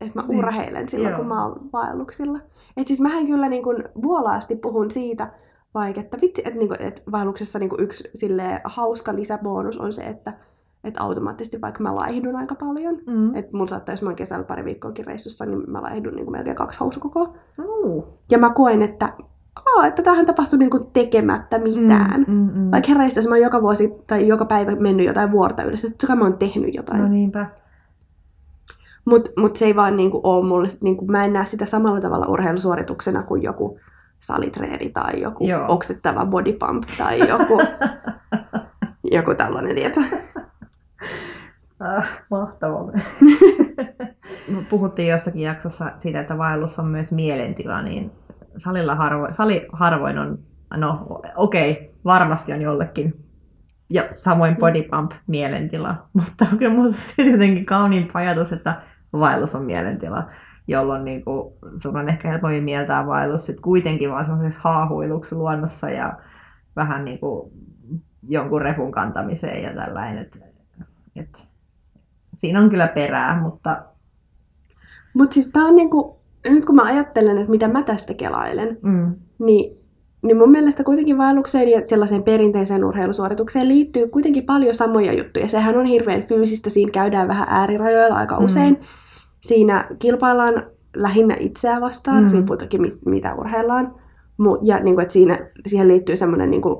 [0.00, 0.38] että mä Niin.
[0.38, 1.18] urheilen silloin, Joo.
[1.18, 2.38] kun mä oon vaelluksilla.
[2.76, 5.32] Et siis mähän kyllä niinku vuolaasti puhun siitä,
[5.74, 10.32] vaikka että vitsi, että niinku, et vaelluksessa niinku yksi silleen, hauska lisäbonus on se, että
[10.84, 12.98] et automaattisesti vaikka mä laihdun aika paljon.
[13.06, 13.34] Mm.
[13.34, 16.56] Et mun saattaa, jos mä oon kesällä pari viikkoakin reissussa, niin mä laihdun niinku melkein
[16.56, 17.34] kaksi housukokoa.
[17.64, 18.06] Uh.
[18.30, 19.12] Ja mä koen, että,
[19.66, 22.24] aa, että tähän tapahtuu niinku tekemättä mitään.
[22.28, 22.70] Mm, mm, mm.
[22.70, 26.06] Vaikka herra jos mä oon joka vuosi tai joka päivä mennyt jotain vuorta yhdessä, totta
[26.06, 27.00] kai mä oon tehnyt jotain.
[27.02, 27.46] No niinpä.
[29.04, 32.26] Mutta mut se ei vaan niinku ole mulle, niinku, mä en näe sitä samalla tavalla
[32.26, 33.80] urheilusuorituksena kuin joku
[34.18, 35.64] salitreeni tai joku Joo.
[35.68, 37.58] oksettava body pump tai joku,
[39.16, 40.00] joku tällainen, tieto.
[41.80, 42.84] Ah, mahtavaa.
[44.70, 48.12] Puhuttiin jossakin jaksossa siitä, että vaellus on myös mielentila, niin
[48.56, 50.38] salilla harvo, sali harvoin on,
[50.76, 51.06] no
[51.36, 53.24] okei, okay, varmasti on jollekin.
[53.90, 58.82] Ja samoin body pump mielentila, mutta kyllä minusta se jotenkin kauniin ajatus, että
[59.20, 60.26] vaellus on mielentila,
[60.68, 65.90] jolloin niin kuin, sun on ehkä helpommin mieltää vaellus sit kuitenkin vaan semmoisessa haahuiluksi luonnossa
[65.90, 66.12] ja
[66.76, 67.52] vähän niin kuin
[68.28, 70.18] jonkun repun kantamiseen ja tällainen.
[70.18, 70.42] Et,
[71.16, 71.46] et,
[72.34, 73.82] siinä on kyllä perää, mutta
[75.14, 79.14] Mutta siis tää on niinku, nyt kun mä ajattelen, että mitä mä tästä kelailen, mm,
[79.38, 79.76] niin,
[80.22, 85.48] niin mun mielestä kuitenkin vaellukseen ja sellaiseen perinteiseen urheilusuoritukseen liittyy kuitenkin paljon samoja juttuja.
[85.48, 88.40] Sehän on hirveän fyysistä, siinä käydään vähän äärirajoilla aika
[88.80, 88.84] Mm.
[89.44, 92.30] Siinä kilpaillaan lähinnä itseä vastaan, Mm.
[92.30, 93.94] riippuu toki mi- mitä urheillaan.
[94.62, 96.76] Ja niin kuin, että siinä, siihen liittyy semmoinen niin kuin,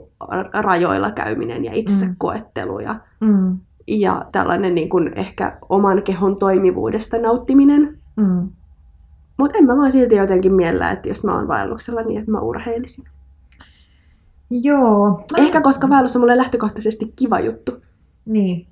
[0.55, 2.11] rajoilla käyminen ja itsensä Mm.
[2.11, 2.17] mm.
[2.19, 7.99] koettelu ja, mm, ja tällainen niin kuin, ehkä oman kehon toimivuudesta nauttiminen.
[8.17, 8.49] mm.
[9.39, 12.41] Mutta en mä vaan silti jotenkin miellä, että jos mä oon vaelluksella, niin että mä
[12.41, 13.05] urheilisin.
[14.51, 15.09] Joo.
[15.11, 17.73] Mä- Ehkä koska vaellus on mulle lähtökohtaisesti kiva juttu.
[18.25, 18.67] Niin.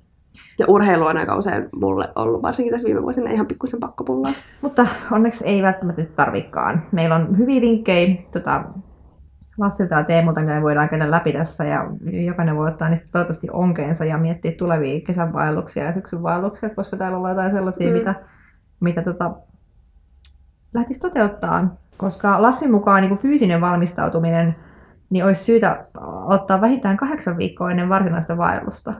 [0.59, 4.33] Ja urheilu on aika usein mulle ollut, varsinkin tässä viime vuosina, ihan pikkusen pakkopullaa.
[4.61, 6.83] Mutta onneksi ei välttämättä nyt tarvikaan.
[6.91, 8.63] Meillä on hyviä vinkkejä tota,
[9.57, 11.63] Lassilta ja Teemulta, mitä me voidaan käydä läpi tässä.
[11.63, 11.87] Ja
[12.25, 16.75] jokainen voi ottaa niistä toivottavasti onkeensa ja miettiä tulevia kesän vaelluksia ja syksyn vaelluksia, että
[16.77, 17.93] voisiko täällä olla jotain sellaisia, Mm.
[17.93, 18.15] mitä,
[18.79, 19.31] mitä tota,
[20.73, 21.75] lähtisi toteuttaa.
[21.97, 24.55] Koska Lassin mukaan niin kuin fyysinen valmistautuminen
[25.09, 25.85] niin olisi syytä
[26.25, 28.93] ottaa vähintään kahdeksan viikkoa ennen varsinaista vaellusta,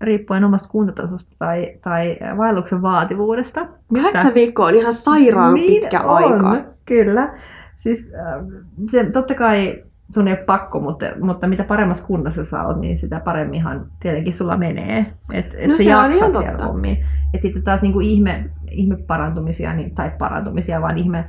[0.00, 3.66] riippuen omasta kuntotasosta tai, tai vaelluksen vaativuudesta.
[3.94, 6.64] Kahdeksan viikkoa on ihan sairaan Niin pitkä on, aika.
[6.84, 7.34] Kyllä.
[7.76, 8.44] Siis äh,
[8.84, 12.96] se, totta kai sun ei ole pakko, mutta, mutta mitä paremmassa kunnossa sä oot, niin
[12.96, 15.06] sitä paremminhan tietenkin sulla menee.
[15.32, 16.48] Että et No sä se on ihan jaksat totta.
[16.50, 17.06] siellä hommiin.
[17.34, 21.24] Et sitten taas niinku ihme, ihme parantumisia, niin, tai parantumisia, vaan ihme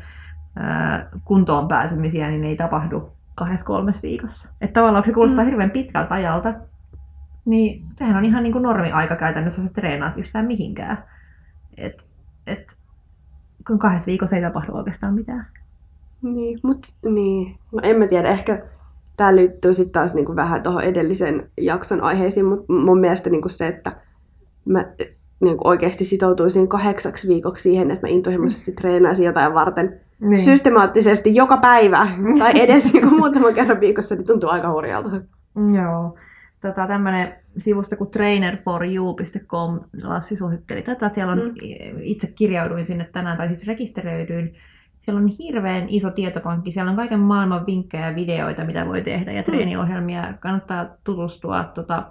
[0.56, 4.50] ää, kuntoon pääsemisiä, niin ne ei tapahdu kahdessa kolmes viikossa.
[4.62, 5.50] Että tavallaan se kuulostaa Mm.
[5.50, 6.54] hirveän pitkältä ajalta,
[7.46, 11.04] niin sehän on ihan niin kuin normi-aika käytännössä, jos treenaat yhtään mihinkään.
[11.78, 12.08] Et,
[12.48, 12.78] et,
[13.68, 15.48] kun kahdessa viikossa ei tapahdu oikeastaan mitään.
[16.22, 17.56] Niin, mut niin.
[17.72, 18.64] No en mä tiedä, ehkä
[19.18, 23.68] tämä liittyy sitten taas niinku vähän tuohon edellisen jakson aiheisiin, mutta mun mielestä niinku se,
[23.68, 23.92] että
[24.66, 24.86] mä
[25.40, 30.42] niinku oikeasti sitoutuisin kahdeksaksi viikoksi siihen, että mä intohimoisesti treenaisin jotain varten Niin.
[30.42, 32.08] systemaattisesti joka päivä
[32.40, 35.10] tai edes niinku muutaman kerran viikossa, niin tuntuu aika hurjalta.
[35.76, 36.18] Joo.
[36.62, 41.12] Tota, tämmöinen sivusto kuin trainerforyou.com, Lassi suositteli tätä.
[41.14, 41.54] Siellä on, Mm.
[42.02, 44.54] itse kirjauduin sinne tänään, tai siis rekisteröidyin.
[45.02, 49.32] Siellä on hirveän iso tietopankki, siellä on kaiken maailman vinkkejä ja videoita, mitä voi tehdä,
[49.32, 50.34] ja treeniohjelmia.
[50.40, 51.64] Kannattaa tutustua.
[51.64, 52.06] Tota,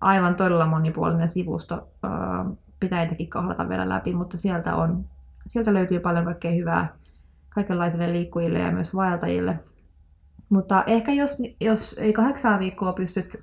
[0.00, 1.88] aivan todella monipuolinen sivusto.
[2.80, 5.04] Pitää jotenkin kahlata vielä läpi, mutta sieltä, on,
[5.46, 6.88] sieltä löytyy paljon kaikkea hyvää
[7.48, 9.58] kaikenlaisille liikkujille ja myös vaeltajille.
[10.48, 13.40] Mutta ehkä jos, jos ei kahdeksan viikkoa pystyt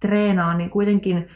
[0.00, 1.28] treenaamaan, niin kuitenkin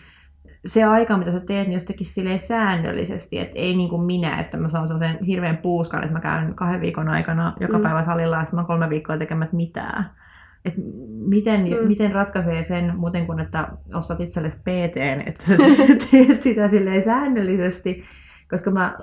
[0.66, 4.40] se aika, mitä sä teet, niin jos tekisi silleen säännöllisesti, että ei niin kuin minä,
[4.40, 7.82] että mä saan sellaisen hirveän puuskan, että mä käyn kahden viikon aikana joka Mm.
[7.82, 10.10] päivä salilla, ja sitten mä oon kolme viikkoa tekemät mitään.
[10.64, 10.74] Et
[11.28, 11.88] miten, Mm.
[11.88, 15.56] miten ratkaisee sen muuten kuin, että ostat itsellesi PT, että sä
[16.10, 18.02] teet sitä silleen säännöllisesti,
[18.50, 18.96] koska mä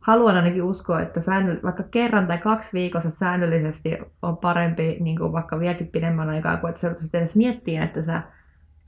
[0.00, 5.32] haluan ainakin uskoa, että säännöll- vaikka kerran tai kaksi viikossa säännöllisesti on parempi niin kuin
[5.32, 8.22] vaikka vieläkin pidemmän aikaa, kuin että sä edes miettiä, että sä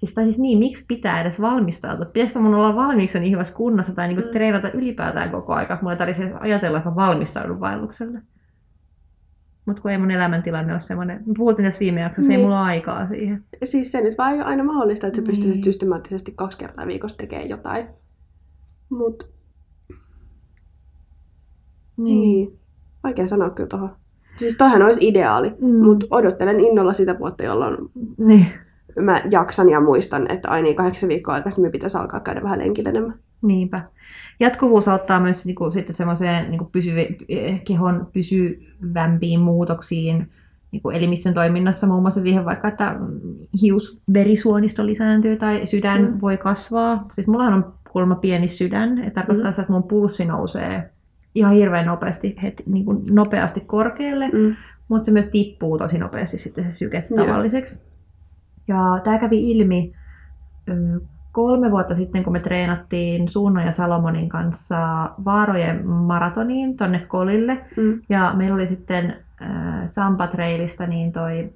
[0.03, 2.05] Siis, tai siis niin, miksi pitää edes valmistautua?
[2.05, 4.31] Pitäisikö mun olla valmiiksi niin hyvässä kunnossa tai niin kuin Mm.
[4.33, 5.79] treenata ylipäätään koko aika?
[5.81, 8.23] Mulla ei tarvitse ajatella, että mä valmistaudun vaellukselle.
[9.67, 11.25] Mutta kun ei mun elämäntilanne ole semmoinen.
[11.37, 12.47] Puhuttiin tässä viime jaksossa, ei Niin.
[12.47, 13.45] mulla ole aikaa siihen.
[13.65, 15.31] Siis se nyt vaan ei ole aina mahdollista, että sä Niin.
[15.31, 17.87] pystyisit systemaattisesti kaksi kertaa viikossa tekemään jotain.
[18.91, 19.29] Mut
[21.97, 22.21] niin.
[22.21, 22.59] niin.
[23.05, 23.97] Vaikea sanoa kyllä tuohon.
[24.37, 25.85] Siis toihan olisi ideaali, mm.
[25.85, 27.77] mutta odottelen innolla sitä vuotta, jolloin
[28.19, 28.47] Niin.
[29.01, 32.91] Mä jaksan ja muistan, että ai niin, kahdeksan viikkoa aikaisemmin pitäisi alkaa käydä vähän lenkillä
[32.91, 33.15] enemmän.
[33.43, 33.83] Niinpä.
[34.41, 40.31] Jatkuvuus auttaa myös niin kuin, sitten semmoiseen niin kuin pysyvi, eh, kehon pysyvämpiin muutoksiin
[40.71, 42.97] niin kuin elimistön toiminnassa, muun muassa siihen vaikka, että
[43.63, 46.19] hiusverisuonisto lisääntyy tai sydän Mm.
[46.21, 47.07] voi kasvaa.
[47.13, 49.53] Sitten mulla on kuulemma pieni sydän, ja tarkoittaa Mm.
[49.53, 50.91] sitä, että mun pulssi nousee
[51.35, 54.57] ihan hirveän nopeasti, heti, niin kuin nopeasti korkealle, Mm.
[54.89, 57.81] mutta se myös tippuu tosi nopeasti sitten se syke tavalliseksi.
[58.69, 59.93] Ja tämä kävi ilmi
[61.33, 67.59] kolme vuotta sitten, kun me treenattiin Suunno ja Salomonin kanssa Vaarojen maratoniin tonne Kolille.
[67.77, 68.01] Mm.
[68.09, 69.49] Ja meillä oli sitten äh,
[69.87, 71.51] Sampa Trailista niin toi,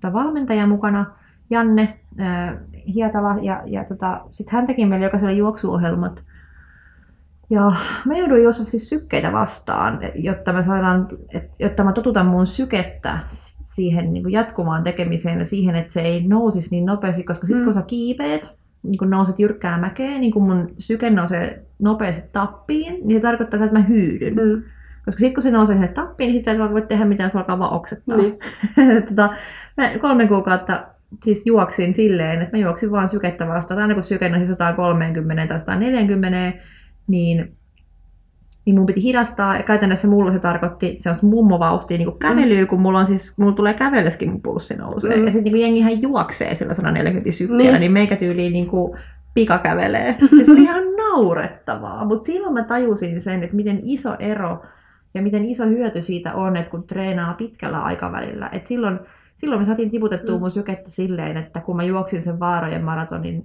[0.00, 1.06] toi valmentaja mukana,
[1.50, 2.54] Janne äh,
[2.94, 6.22] Hietala, ja, ja tota, sitten hän teki meille jokaiselle juoksuohjelmat.
[7.52, 7.72] Ja
[8.04, 13.18] mä jouduin juossa siis sykkeitä vastaan, jotta mä, saadaan, et, jotta mä totutan mun sykettä
[13.62, 17.62] siihen niin kuin jatkuvaan tekemiseen ja siihen, että se ei nousisi niin nopeasti, koska sitten
[17.62, 17.64] Mm.
[17.64, 23.00] kun sä kiipeet, niin kun nouset jyrkkää mäkeä, niin kun mun syke nousee nopeasti tappiin,
[23.04, 24.34] niin se tarkoittaa sitä, että mä hyydyn.
[24.34, 24.62] Mm.
[25.04, 27.38] Koska sitten kun se nousee sinne tappiin, niin sitten sä et voi tehdä mitään, se
[27.38, 28.16] alkaa vaan oksettaa.
[28.16, 28.38] Niin.
[29.08, 29.30] tota,
[29.76, 30.86] mä kolme kuukautta
[31.24, 33.80] siis juoksin silleen, että mä juoksin vaan sykettä vastaan.
[33.80, 36.52] Aina kun syke nousi 130 tai 140,
[37.06, 37.56] niin,
[38.64, 39.56] niin mun piti hidastaa.
[39.56, 43.74] Ja käytännössä mulla se tarkoitti sellaista mummovauhtia niin kävelyä, kun mulla, on siis, mulla tulee
[43.74, 45.16] kävelleskin mun pulssi nousee.
[45.16, 45.24] Mm.
[45.24, 47.80] Ja sitten niin jengihän juoksee sillä 140 sykkeellä, Niin.
[47.80, 48.98] niin, meikä tyyliin niin kuin
[49.34, 50.16] pikakävelee.
[50.38, 52.04] Ja se oli ihan naurettavaa.
[52.04, 54.62] Mutta silloin mä tajusin sen, että miten iso ero
[55.14, 58.48] ja miten iso hyöty siitä on, että kun treenaa pitkällä aikavälillä.
[58.52, 58.98] Et silloin,
[59.36, 60.40] silloin me saatiin tiputettua Mm.
[60.40, 63.44] mun sykettä silleen, että kun mä juoksin sen vaarojen maratonin,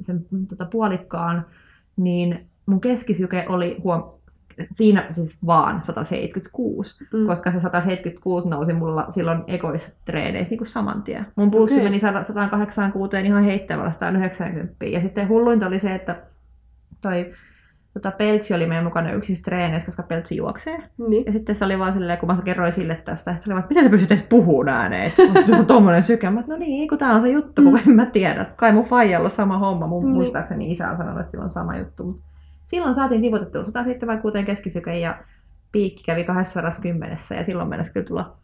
[0.00, 1.46] sen tota, puolikkaan,
[1.96, 4.04] niin mun keskisyke oli huom,
[4.72, 7.26] siinä siis vaan 176, Mm.
[7.26, 11.26] koska se 176 nousi mulla silloin ekoistreeneissä niin kuin saman tien.
[11.36, 11.84] Mun pulssi Okei.
[11.84, 14.84] meni 100 186 ihan heittämällä 190.
[14.84, 16.16] Ja sitten hulluinta oli se, että
[17.00, 17.32] toi
[17.94, 20.78] tota, Peltsi oli meidän mukana yksissä treeneissä, koska Peltsi juoksee.
[21.08, 21.26] Niin.
[21.26, 23.68] Ja sitten se oli vaan silleen, kun mä kerroin sille tästä, se oli vaan, että
[23.70, 26.30] miten sä pystyt edes puhumaan ääneen, että sulla on tommonen syke.
[26.30, 28.46] Mä, no niin, kun tää on se juttu, kun en mä tiedä.
[28.56, 29.86] Kai mun faijalla sama homma.
[29.86, 30.14] Mun Niin.
[30.14, 32.04] muistaakseni isä on sanonut, että sillä on sama juttu.
[32.04, 32.20] Mut
[32.72, 35.18] silloin saatiin tiputettua 176 keskisyke ja
[35.72, 38.36] piikki kävi 210 ja silloin mennessä kyllä tulla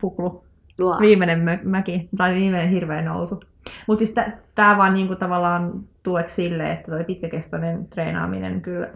[0.00, 0.44] puklu
[0.78, 1.00] Laa.
[1.00, 3.40] viimeinen mä- mäki, tai viimeinen hirveä nousu.
[3.86, 4.14] Mutta siis
[4.54, 8.88] tämä vaan niinku tavallaan tueksi sille, että toi pitkäkestoinen treenaaminen kyllä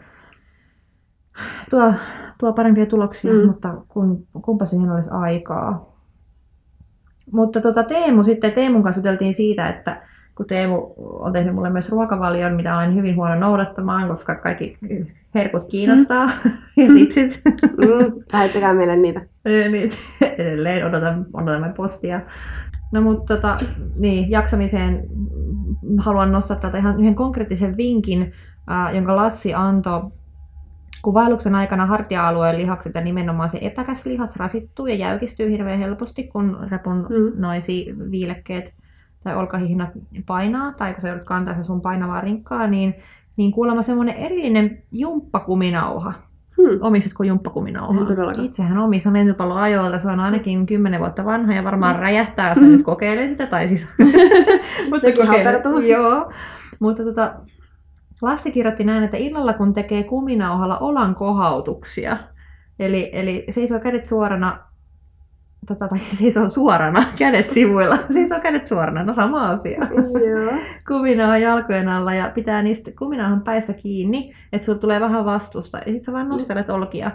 [1.71, 1.93] tuo,
[2.39, 3.47] tuo parempia tuloksia, mm.
[3.47, 5.97] mutta kun, kumpa siihen olisi aikaa.
[7.33, 10.03] Mutta tota Teemu sitten, Teemun kanssa juteltiin siitä, että
[10.37, 14.79] kun Teemu on tehnyt mulle myös ruokavalion, mitä olen hyvin huono noudattamaan, koska kaikki
[15.35, 16.25] herkut kiinnostaa
[16.77, 17.43] ja ripsit.
[17.63, 18.23] Mm.
[18.33, 19.21] Lähettäkää meille niitä.
[19.71, 19.91] Niin,
[20.39, 22.21] edelleen odotan, odotamme postia.
[22.93, 23.57] No mutta tota,
[23.99, 25.07] niin, jaksamiseen
[25.99, 28.33] haluan nostaa tätä ihan yhden konkreettisen vinkin,
[28.71, 30.03] äh, jonka Lassi antoi.
[31.03, 36.25] Kun vaelluksen aikana hartia-alueen lihakset ja nimenomaan se epäkäs lihas rasittuu ja jäykistyy hirveän helposti,
[36.25, 37.41] kun repun Mm.
[37.41, 38.75] noisi viilekkeet
[39.25, 39.91] tai olkahihnat
[40.27, 42.95] painaa, tai kun sä joudut kantaa sun painavaa rinkkaa, niin,
[43.37, 46.13] niin kuulemma semmoinen erillinen jumppakuminauha,
[46.57, 46.79] Hmm.
[46.81, 48.01] Omistatko jumppakuminauhaa?
[48.01, 48.45] En todellakaan.
[48.47, 52.01] Itsehän omistan lentopalloajoilta, se on ainakin 10 vuotta vanha ja varmaan Mm.
[52.01, 53.89] räjähtää, jos mä nyt kokeilen sitä, tai siis...
[54.91, 55.89] Mutta kokeilen.
[55.89, 56.31] Joo.
[56.81, 57.35] Mutta tota,
[58.23, 62.17] Lassi kirjoitti näin, että illalla kun tekee kuminauhalla olan kohautuksia,
[62.79, 64.59] eli, eli seisoo kädet suorana,
[65.67, 69.81] tota, tai seisoo suorana, kädet sivuilla, seisoo kädet suorana, no sama asia
[70.27, 70.53] Joo.
[70.89, 75.79] kuminaa jalkojen alla ja pitää niistä kuminaahan päistä kiinni, että sulla tulee vähän vastusta.
[75.79, 77.11] Ja sitten sä vaan nostelet olkia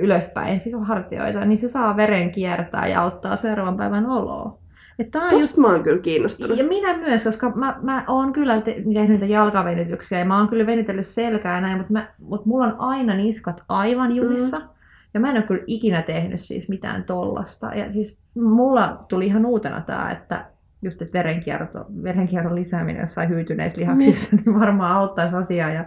[0.00, 4.62] ylöspäin, siis hartioita, niin se saa veren kiertää ja auttaa seuraavan päivän oloa.
[4.98, 6.58] Et tää on just mä oon kyllä kiinnostunut.
[6.58, 10.48] ja minä myös, koska mä, mä oon kyllä te- tehnyt niitä jalkavenytyksiä ja mä oon
[10.48, 14.58] kyllä venytellyt selkää ja näin, mutta, mä, mutta mulla on aina niskat aivan jumissa.
[14.58, 14.64] Mm.
[15.14, 17.66] Ja mä en ole kyllä ikinä tehnyt siis mitään tollasta.
[17.74, 20.46] Ja siis mulla tuli ihan uutena tää, että
[20.82, 25.84] just että verenkierto, verenkierron lisääminen jossain hyytyneissä lihaksissa niin varmaan auttaisi asiaa ja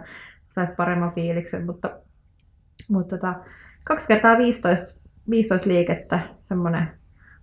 [0.54, 1.90] saisi paremman fiiliksen, mutta
[2.88, 3.34] Mutta tota,
[3.86, 6.88] kaksi kertaa 15, 15 liikettä, semmoinen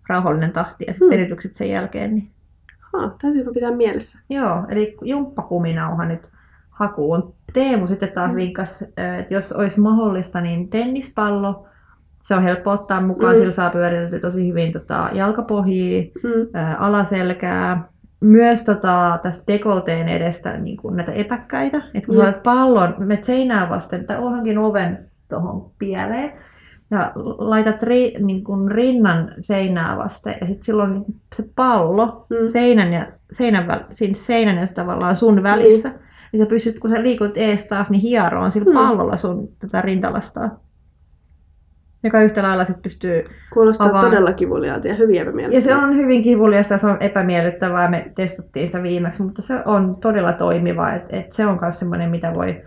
[0.07, 1.17] rauhallinen tahti ja sitten Hmm.
[1.17, 2.15] venytykset sen jälkeen.
[2.15, 2.31] Niin.
[2.79, 4.19] Ha, täytyypä pitää mielessä.
[4.29, 6.29] Joo, eli jumppakuminauha nyt
[6.69, 7.35] hakuun.
[7.53, 8.37] Teemu sitten taas Mm.
[8.37, 11.67] vinkas, että jos olisi mahdollista, niin tennispallo.
[12.23, 13.39] Se on helppo ottaa mukaan, Mm.
[13.39, 16.47] sillä saa pyöriteltyä tosi hyvin tota, jalkapohjia, Mm.
[16.53, 17.87] ää, alaselkää.
[18.21, 21.81] Myös tota, tässä dekolteen edestä niin kuin näitä epäkkäitä.
[21.93, 26.33] Et kun sä olet pallon, menet seinää vasten tai ohjankin oven tuohon pieleen
[26.91, 31.05] ja laitat ri, niin kuin rinnan seinää vasten ja sitten silloin niin
[31.35, 32.35] se pallo Mm.
[32.47, 35.91] seinän ja seinän, väl, siinä seinän ja tavallaan sun välissä.
[36.31, 38.77] Niin sä pystyt, kun sä liikut ees taas, niin hieroon sillä Mm.
[38.87, 40.59] pallolla sun tätä rintalastaa.
[42.03, 43.21] Joka yhtä lailla sit pystyy
[43.53, 44.05] Kuulostaa Avaan.
[44.05, 45.81] todella kivuliaalta ja hyvin ja epämiellyttävältä.
[45.81, 47.89] se on hyvin kivuliasta ja se on epämiellyttävää.
[47.89, 50.91] Me testattiin sitä viimeksi, mutta se on todella toimiva.
[50.93, 52.61] Et, et se on myös semmoinen, mitä voi,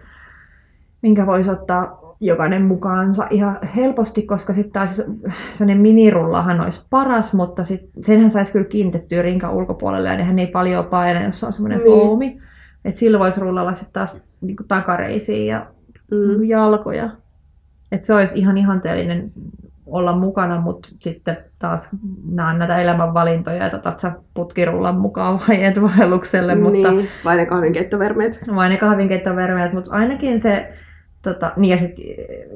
[1.03, 4.97] minkä voisi ottaa jokainen mukaansa ihan helposti, koska sitten taas
[5.53, 10.47] sellainen minirullahan olisi paras, mutta sit, senhän saisi kyllä kiinnitettyä rinkan ulkopuolelle ja nehän ei
[10.47, 12.01] paljon paina, jos on semmoinen Niin.
[12.01, 12.39] foomi.
[12.85, 15.67] Että sillä voisi rullalla sitten taas niin takareisiin ja
[16.11, 16.45] Mm.
[16.45, 17.11] jalkoja.
[17.93, 19.33] Et se olisi ihan ihanteellinen
[19.87, 21.91] olla mukana, mutta sitten taas
[22.31, 27.37] nämä on näitä elämänvalintoja, että otat sä putkirullan mukaan vai et vaellukselle, mutta Niin, vai
[27.37, 28.39] ne kahvinkeittovermeet.
[28.55, 30.73] vai ne kahvinkeittovermeet, mutta ainakin se,
[31.23, 32.05] tota, niin ja sitten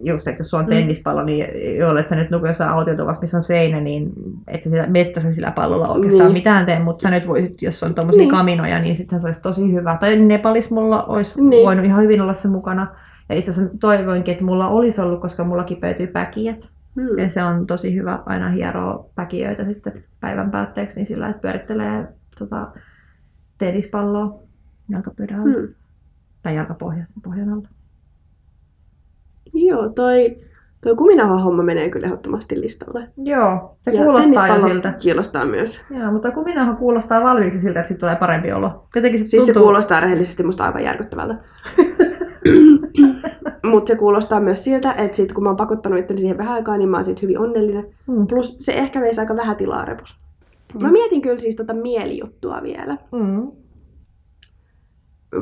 [0.02, 0.74] just, että jos sulla on Mm.
[0.76, 1.46] tennispallo, niin
[1.78, 4.10] jollet sä nyt nuku jossain autiotuvassa, missä on seinä, niin
[4.48, 6.32] et sä sitä metsässä sillä pallolla oikeastaan Niin.
[6.38, 8.30] mitään tee, mutta sä nyt voisit, jos on tuommoisia Niin.
[8.30, 9.96] kaminoja, niin sitten se olisi tosi hyvä.
[10.00, 11.66] Tai Nepalis mulla olisi Niin.
[11.66, 12.86] voinut ihan hyvin olla se mukana.
[13.30, 16.68] Ja itse asiassa toivoinkin, että mulla olisi ollut, koska mulla kipeytyy päkiät.
[16.94, 17.18] Mm.
[17.18, 22.08] Ja se on tosi hyvä aina hieroa päkiöitä sitten päivän päätteeksi, niin sillä, että pyörittelee
[22.38, 22.68] tota,
[23.58, 24.42] tennispalloa
[24.88, 25.58] jalkapöydän alla.
[25.58, 25.74] Mm.
[26.42, 27.68] Tai jalkapohjan pohjan alla.
[29.54, 30.36] Joo, toi,
[30.80, 33.08] toi kuminaha-homma menee kyllä ehdottomasti listalle.
[33.16, 34.92] Joo, se ja kuulostaa jo siltä.
[34.92, 35.84] kiinnostaa myös.
[35.90, 38.86] Joo, mutta kuminahan kuulostaa valmiiksi siltä, että siitä tulee parempi olo.
[38.94, 39.62] Jotenkin se Siis se tuntuu...
[39.62, 41.34] kuulostaa rehellisesti musta aivan järkyttävältä.
[43.70, 46.76] Mutta se kuulostaa myös siltä, että sit kun mä oon pakottanut itteni siihen vähän aikaa,
[46.76, 47.86] niin mä oon siitä hyvin onnellinen.
[48.06, 48.26] Mm.
[48.26, 50.18] Plus se ehkä veisi aika vähän tilaa repus.
[50.82, 50.92] Mä Mm.
[50.92, 52.98] mietin kyllä siis tota mielijuttua vielä.
[53.12, 53.50] Mm.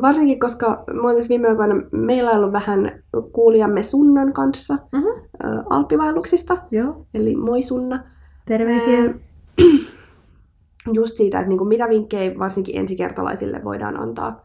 [0.02, 5.06] Varsinkin, koska mä oon tässä viime aikoina meillä vähän kuulijamme Sunnan kanssa Mhm.
[5.44, 6.58] ö, alppivaelluksista.
[6.70, 8.00] Joo, Eli moi Sunna.
[8.46, 8.98] terveisiä.
[9.00, 9.14] Ää,
[10.92, 14.44] Just siitä, että niinku mitä vinkkejä varsinkin ensikertalaisille voidaan antaa.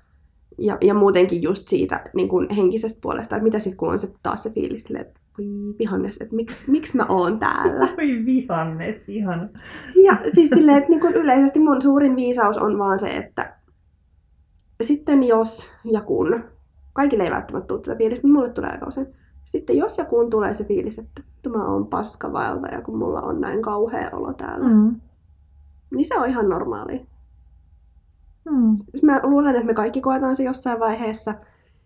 [0.57, 4.11] Ja, ja muutenkin just siitä niin kuin henkisestä puolesta, että mitä sitten kun on se,
[4.23, 5.45] taas se fiilis, että voi
[5.79, 7.87] vihannes, että miksi, miksi mä oon täällä.
[7.97, 9.49] Oi vihannes, ihan.
[10.03, 13.55] Ja siis silleen, että niin kuin yleisesti mun suurin viisaus on vaan se, että
[14.81, 16.43] sitten jos ja kun,
[16.93, 19.07] kaikille ei välttämättä tule tätä fiilistä, mutta mulle tulee aika usein.
[19.45, 23.61] Sitten jos ja kun tulee se fiilis, että mä oon paskavaeltaja, kun mulla on näin
[23.61, 24.69] kauhea olo täällä.
[24.69, 25.01] Mm.
[25.91, 27.05] niin se on ihan normaali.
[28.51, 28.75] Mm.
[28.75, 31.33] Siis Mä luulen, että me kaikki koetaan se jossain vaiheessa.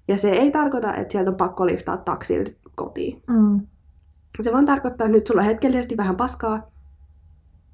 [0.07, 3.23] Ja se ei tarkoita, että sieltä on pakko liftaa taksilla kotiin.
[3.29, 3.67] Mm.
[4.41, 6.67] Se vaan tarkoittaa, että nyt sulla on hetkellisesti vähän paskaa.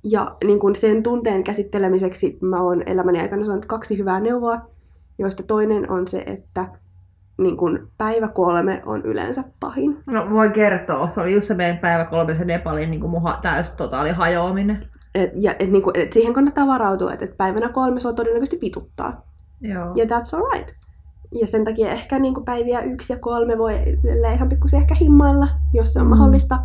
[0.04, 4.62] Ja niin kun sen tunteen käsittelemiseksi mä oon elämäni aikana saanut kaksi hyvää neuvoa,
[5.19, 6.67] joista toinen on se, että
[7.38, 9.98] niin kun päivä kolme on yleensä pahin.
[10.08, 13.39] No voin kertoa, se oli just se meidän päivä kolme se Nepalin niin mun ha-
[13.41, 14.88] täys totaali hajoaminen.
[15.15, 18.62] Et, ja et, niin kun, et siihen kannattaa varautua, että et päivänä kolme sua todennäköisesti
[18.62, 19.26] vituttaa.
[19.62, 19.93] Joo.
[19.95, 20.76] Ja that's alright.
[21.41, 23.73] Ja sen takia ehkä niin kuin päiviä yksi ja kolme voi
[24.34, 26.10] ihan pikkusen ehkä himmailla, jos se on mm.
[26.10, 26.60] mahdollista.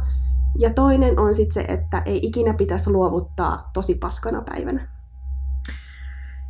[0.58, 4.97] Ja toinen on sitten se, että ei ikinä pitäisi luovuttaa tosi paskana päivänä.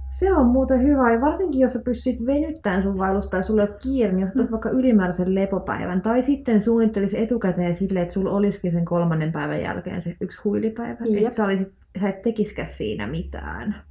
[0.09, 3.77] Se on muuten hyvä, ja varsinkin jos sä pystyt venyttämään sun vaellusta sulla ei ole
[3.83, 4.51] kiire, niin jos mm.
[4.51, 10.01] vaikka ylimääräisen lepopäivän, tai sitten suunnittelisi etukäteen silleen, että sulla olisikin sen kolmannen päivän jälkeen
[10.01, 11.17] se yksi huilipäivä, Jep.
[11.17, 13.83] että sä, olisit, sä et tekiskään siinä mitään.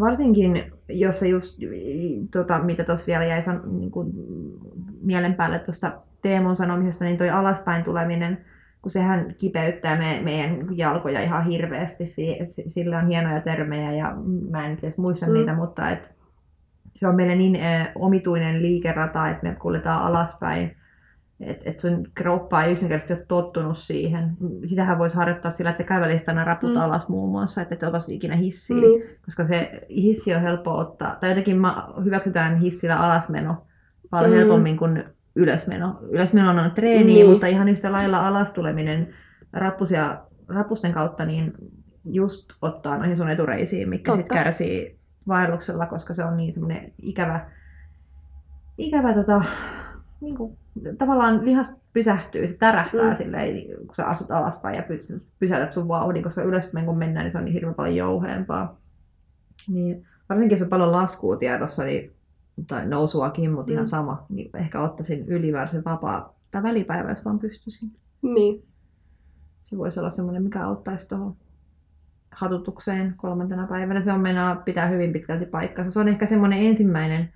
[0.00, 1.58] Varsinkin, jos se just,
[2.30, 4.12] tota, mitä tuossa vielä jäi san, niin kuin,
[5.02, 8.44] mielen päälle tuosta Teemun sanomisesta, niin toi alaspäin tuleminen,
[8.84, 12.06] kun sehän kipeyttää me, meidän jalkoja ihan hirveästi.
[12.06, 14.14] Si, si- sillä on hienoja termejä ja
[14.50, 15.32] mä en nyt edes muista Mm.
[15.32, 15.38] mm.
[15.38, 16.10] niitä, mutta et,
[16.96, 20.76] se on meille niin äh, omituinen liikerata, että me kuljetaan alaspäin.
[21.40, 24.36] Että et sun kroppa ei yksinkertaisesti ole tottunut siihen.
[24.64, 26.76] Sitähän voisi harjoittaa sillä, että se kävelisi aina raput Mm.
[26.76, 26.82] mm.
[26.82, 28.76] alas muun muassa, että et otaisi ikinä hissiä.
[28.76, 29.02] Niin.
[29.24, 33.56] Koska se hissi on helppo ottaa, tai jotenkin ma- hyväksytään hissillä alasmeno
[34.10, 34.34] paljon Mm.
[34.34, 34.38] mm.
[34.38, 35.04] helpommin kuin
[35.36, 35.98] ylösmeno.
[36.10, 37.30] Ylösmeno on treeniä, Niin.
[37.30, 39.14] mutta ihan yhtä lailla alastuleminen
[39.52, 40.18] rappusia,
[40.48, 41.52] rappusten kautta niin
[42.04, 44.16] just ottaa noihin sun etureisiin, mikä Totta.
[44.22, 47.46] sitten kärsii vaelluksella, koska se on niin semmoinen ikävä,
[48.78, 49.42] ikävä tota,
[50.20, 50.56] niin kuin,
[50.98, 53.14] tavallaan lihas pysähtyy, se tärähtää Mm.
[53.14, 57.32] silleen, kun sä asut alaspäin ja py- pysäytät sun vauhdin, koska ylöspäin kun mennään, niin
[57.32, 58.76] se on niin hirveän paljon jouheempaa.
[59.68, 62.12] Niin, varsinkin jos on paljon laskua tiedossa, niin,
[62.66, 63.74] tai nousuakin, mutta Mm.
[63.74, 67.90] ihan sama, niin ehkä ottaisin ylimääräisen vapaa tai välipäivä, jos vaan pystyisin.
[68.22, 68.62] Niin.
[69.62, 71.36] Se voisi olla semmoinen, mikä auttaisi tuohon
[72.30, 74.02] hatutukseen kolmantena päivänä.
[74.02, 75.90] Se on meinaa pitää hyvin pitkälti paikkansa.
[75.90, 77.28] Se on ehkä semmoinen ensimmäinen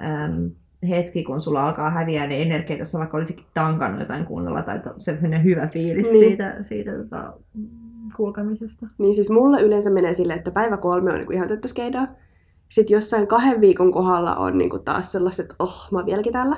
[0.00, 0.50] äm,
[0.88, 4.94] hetki, kun sulla alkaa häviää ne energiat, jos vaikka olisikin tankannut jotain kunnolla, tai to-
[4.98, 6.24] se sellainen hyvä fiilis Niin.
[6.28, 7.32] siitä, siitä tota,
[8.16, 8.86] kulkemisesta.
[8.98, 12.06] Niin siis mulla yleensä menee silleen, että päivä kolme on niinku ihan töttöskeidaa.
[12.68, 16.56] Sitten jossain kahden viikon kohdalla on niinku taas sellaiset, että oh, mä oon vieläkin täällä.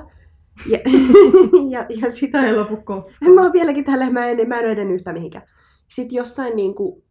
[0.68, 0.78] Ja,
[1.70, 3.32] ja, ja sitten ei lopu koskaan.
[3.32, 5.44] mä oon vieläkin täällä, mä en, mä en ole edennyt yhtään mihinkään.
[5.88, 7.04] Sitten jossain niinku,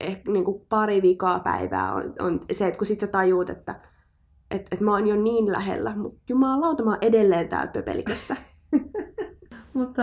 [0.00, 3.80] ehkä niinku pari vikaa päivää on, on se, että kun sit sä tajuut, että
[4.50, 8.36] et, et mä oon jo niin lähellä, mutta jumalauta, mä oon edelleen täällä pöpelikössä.
[9.74, 10.02] Mutta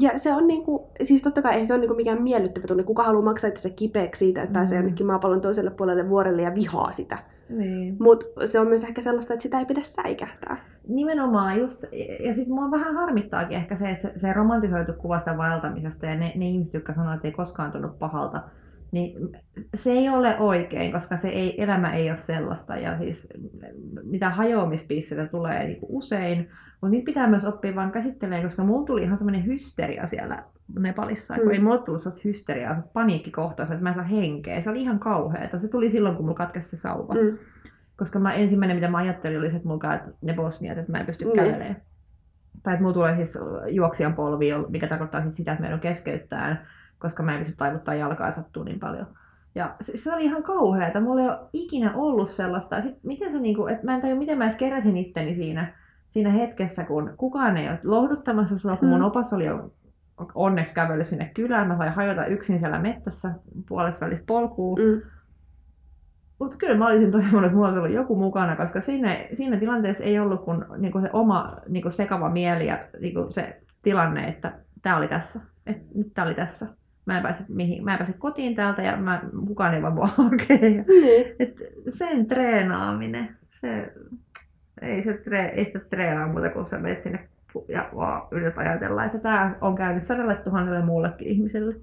[0.00, 2.82] Ja se on niinku, siis totta kai ei se ole niinku mikään miellyttävä tunne.
[2.82, 4.84] Kuka haluaa maksaa itse kipeäksi siitä, että pääsee Mm.
[4.84, 7.18] jonnekin maapallon toiselle puolelle vuorelle ja vihaa sitä.
[7.50, 7.96] Niin.
[8.00, 10.64] Mutta se on myös ehkä sellaista, että sitä ei pidä säikähtää.
[10.88, 11.84] Nimenomaan just,
[12.24, 16.16] ja sitten mua vähän harmittaakin ehkä se, että se, se romantisoitu kuva sitä vaeltamisesta ja
[16.16, 18.42] ne, ne ihmiset, jotka sanoo, että ei koskaan tunnu pahalta,
[18.92, 19.32] niin
[19.74, 22.76] se ei ole oikein, koska se ei, elämä ei ole sellaista.
[22.76, 23.28] Ja siis
[24.04, 26.50] niitä hajoamispisteitä tulee niinku usein,
[26.80, 30.42] mutta niitä pitää myös oppia vaan käsittelemään, koska mulla tuli ihan semmoinen hysteria siellä
[30.78, 31.38] Nepalissa, mm.
[31.40, 31.52] kun Mm.
[31.52, 34.60] ei mulla tullut sellaista hysteriaa, sellaista paniikkikohtaista, että mä en saa henkeä.
[34.60, 35.58] Se oli ihan kauheata.
[35.58, 37.14] Se tuli silloin, kun mulla katkesi se sauva.
[37.14, 37.38] Mm.
[37.96, 40.98] Koska mä ensimmäinen, mitä mä ajattelin, oli se, että mulla käy ne bosniat, että mä
[40.98, 41.36] en pysty Niin.
[41.36, 41.76] kävelemään.
[42.62, 43.38] Tai että mulla tulee siis
[43.70, 46.66] juoksijan polvi, mikä tarkoittaa siis sitä, että meidän keskeyttää,
[46.98, 49.06] koska mä en pysty taivuttaa jalkaa ja sattuu niin paljon.
[49.54, 51.00] Ja se, se oli ihan kauheata.
[51.00, 52.76] Mulla ei ole ikinä ollut sellaista.
[52.76, 55.72] Ja sit, miten se, niinku, että mä en tajua, miten mä edes keräsin itteni siinä,
[56.10, 59.04] siinä hetkessä, kun kukaan ei ole lohduttamassa sua, kun mun Mm.
[59.04, 59.72] opas oli jo
[60.34, 61.68] onneksi kävellyt sinne kylään.
[61.68, 63.30] Mä sain hajota yksin siellä mettässä
[63.68, 64.78] puolessa välissä polkuun.
[64.80, 65.02] Mm.
[66.38, 70.04] Mutta kyllä mä olisin toivonut, että mulla olisi ollut joku mukana, koska siinä, siinä tilanteessa
[70.04, 74.96] ei ollut kuin niinku se oma niinku sekava mieli ja niinku se tilanne, että tämä
[74.96, 75.40] oli tässä.
[75.66, 76.66] Et nyt tämä oli tässä.
[77.06, 80.06] Mä en, pääse, mihin, mä en pääse kotiin täältä ja mä, kukaan ei voi mua
[80.16, 80.68] hakea.
[80.68, 81.26] Ja, Niin.
[81.38, 83.92] et sen treenaaminen, se,
[84.82, 87.28] ei, se tre, ei sitä treenaa muuta kuin sä menet sinne
[87.68, 91.76] ja vaan yrität ajatella, että tämä on käynyt sadalle tuhannelle muullekin ihmiselle.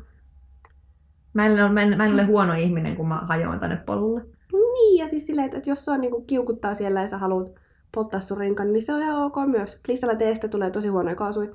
[1.34, 4.22] Mä en, ole, mä, en, mä en ole huono ihminen, kun mä hajoan tänne polulle.
[4.54, 7.52] Niin, ja siis silleen, että, että jos sua niinku kiukuttaa siellä ja sä haluat
[7.92, 9.80] polttaa sun rinkan, niin se on ihan ok myös.
[9.84, 11.50] Pliisalla teestä tulee tosi huonoja kaasuja.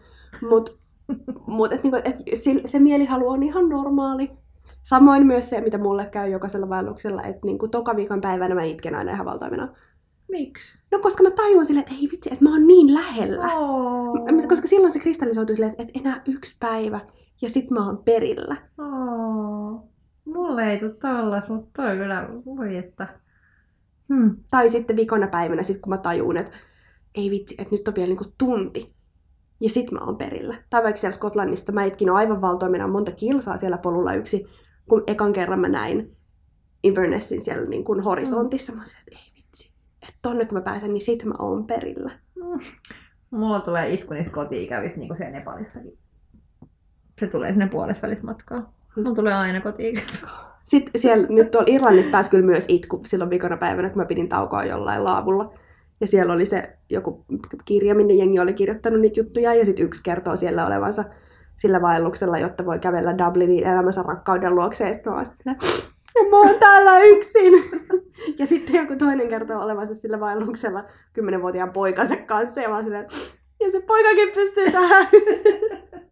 [0.49, 0.79] Mut,
[1.47, 4.31] mut et, niinku, et, sil- se mielihalu on ihan normaali.
[4.83, 8.95] Samoin myös se, mitä mulle käy jokaisella vaelluksella, että niinku toka viikon päivänä mä itken
[8.95, 9.69] aina ihan valtaimena.
[10.33, 10.79] Miksi?
[10.91, 13.45] No koska mä tajuan silleen, että ei vitsi, että mä oon niin lähellä.
[13.45, 14.19] Oh.
[14.49, 17.01] Koska silloin se kristallisoituu silleen, että enää yksi päivä
[17.43, 18.57] ja sit mä oon perillä.
[18.79, 19.89] Oh.
[20.25, 23.09] Mulle ei tule tollas, mutta toi kyllä, voi että.
[24.09, 24.37] Hmm.
[24.51, 26.57] Tai sitten vikona päivänä, sit kun mä tajuun, että
[27.15, 28.95] ei vitsi, että nyt on vielä niinku tunti.
[29.61, 30.55] Ja sit mä oon perillä.
[30.71, 34.47] Tai vaikka siellä Skotlannissa mä itkin aivan valtoimena monta kilsaa siellä polulla yksi,
[34.89, 36.17] kun ekan kerran mä näin
[36.85, 38.73] Invernесsin siellä niin kuin horisontissa.
[38.73, 39.42] Mä oon silleen, että ei
[40.03, 42.11] että tonne kun mä pääsen, niin sit mä oon perillä.
[43.31, 45.99] Mulla tulee itku niistä koti-ikävistä, niin kuin siellä Nepalissakin.
[47.21, 48.73] Se tulee sinne puolesvälismatkaa.
[48.97, 49.95] Mulla tulee aina koti
[50.65, 54.29] Sitten siellä, nyt tuolla Irlannissa pääsi kyllä myös itku silloin vikona päivänä, kun mä pidin
[54.29, 55.55] taukoa jollain laavulla.
[56.01, 57.25] Ja siellä oli se joku
[57.65, 61.05] kirja, minne jengi oli kirjoittanut niitä juttuja, ja sitten yksi kertoo siellä olevansa
[61.57, 64.89] sillä vaelluksella, jotta voi kävellä Dublinin elämänsä rakkauden luokse.
[64.89, 65.59] Ja sitten mä silleen,
[66.15, 67.53] ja mä oon täällä yksin.
[68.39, 73.07] ja sitten joku toinen kertoo olevansa sillä vaelluksella kymmenenvuotiaan poikansa kanssa, ja mä silleen,
[73.61, 75.07] ja se poikakin pystyy tähän.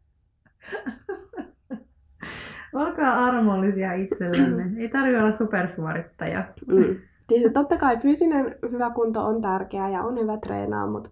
[2.72, 4.70] Olkaa armollisia itsellenne.
[4.78, 6.44] Ei tarvitse olla supersuorittaja.
[6.66, 6.96] Mm.
[7.28, 11.10] Siis totta kai fyysinen hyvä kunto on tärkeää ja on hyvä treenaa, mutta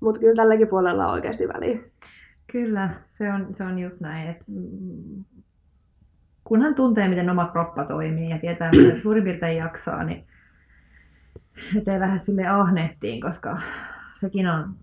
[0.00, 1.78] mut kyllä tälläkin puolella on oikeasti väliä.
[2.52, 4.28] Kyllä, se on, se on just näin.
[4.28, 5.24] Että mm,
[6.50, 10.24] kunhan tuntee, miten oma kroppa toimii ja tietää, miten suurin piirtein jaksaa, niin
[11.76, 13.58] ettei lähde sille ahnehtiin, koska
[14.12, 14.74] sekin on,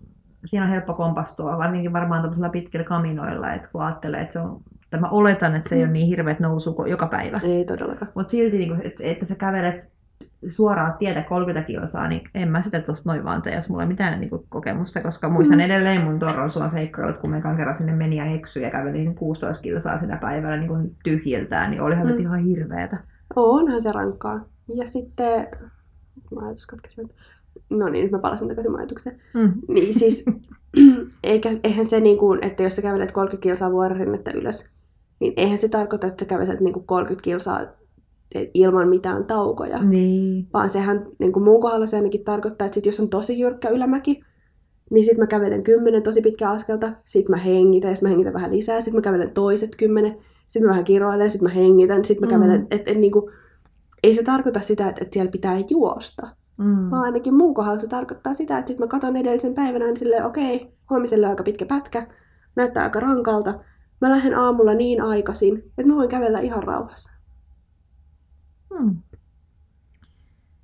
[0.44, 4.60] siinä on helppo kompastua, varsinkin varmaan tuollaisilla pitkillä kaminoilla, että kun ajattelee, että se on,
[4.84, 7.40] että mä oletan, että se ei ole niin hirveät nousu kuin joka päivä.
[7.42, 8.12] Ei todellakaan.
[8.14, 9.92] Mutta silti, niin että, että sä kävelet
[10.46, 13.88] suoraan tietä 30 kilsaa, niin en mä sitä tuosta noin vaan tee, jos mulla ei
[13.88, 15.64] mitään niin kuin, kokemusta, koska muistan Mm.
[15.64, 19.14] edelleen mun torron suon seikkailut, kun me ekan kerran sinne meni ja eksyi ja kävelin
[19.14, 22.12] 16 kilsaa sinä päivänä niin kuin tyhjiltään, niin olihan mm.
[22.12, 22.18] Mm.
[22.20, 22.96] ihan hirveetä.
[23.36, 24.44] Onhan se rankkaa.
[24.74, 25.46] Ja sitten,
[26.34, 27.14] mä ajatus katkesi nyt.
[27.70, 29.20] No niin, nyt mä palasin takaisin ajatukseen.
[29.34, 29.52] Mm.
[29.68, 30.24] Niin siis,
[31.24, 34.68] eikä, eihän se niin kuin, että jos sä kävelet 30 kilsaa vuororinnettä ylös,
[35.20, 37.60] niin eihän se tarkoita, että sä kävelet niin kuin 30 kilsaa
[38.54, 39.84] ilman mitään taukoja.
[39.84, 40.46] Niin.
[40.52, 43.68] Vaan sehän niin kuin mun kohdalla se ainakin tarkoittaa, että sit jos on tosi jyrkkä
[43.68, 44.20] ylämäki,
[44.90, 48.32] niin sitten mä kävelen kymmenen tosi pitkää askelta, sitten mä hengitän, ja sit mä hengitän
[48.32, 50.16] vähän lisää, sitten mä kävelen toiset kymmenen,
[50.48, 52.40] sitten mä vähän kiroilen, sitten mä hengitän, sitten mä Mm.
[52.40, 53.32] kävelen, et, et, niin kuin,
[54.02, 56.90] ei se tarkoita sitä, että, että siellä pitää juosta, Mm.
[56.90, 60.26] vaan ainakin mun kohdalla se tarkoittaa sitä, että sitten mä katson edellisen päivänä niin silleen,
[60.26, 62.06] okei, huomiselle on aika pitkä pätkä,
[62.56, 63.54] näyttää aika rankalta,
[64.00, 67.10] mä lähden aamulla niin aikaisin, että mä voin kävellä ihan rauhassa.
[68.70, 68.96] Mm.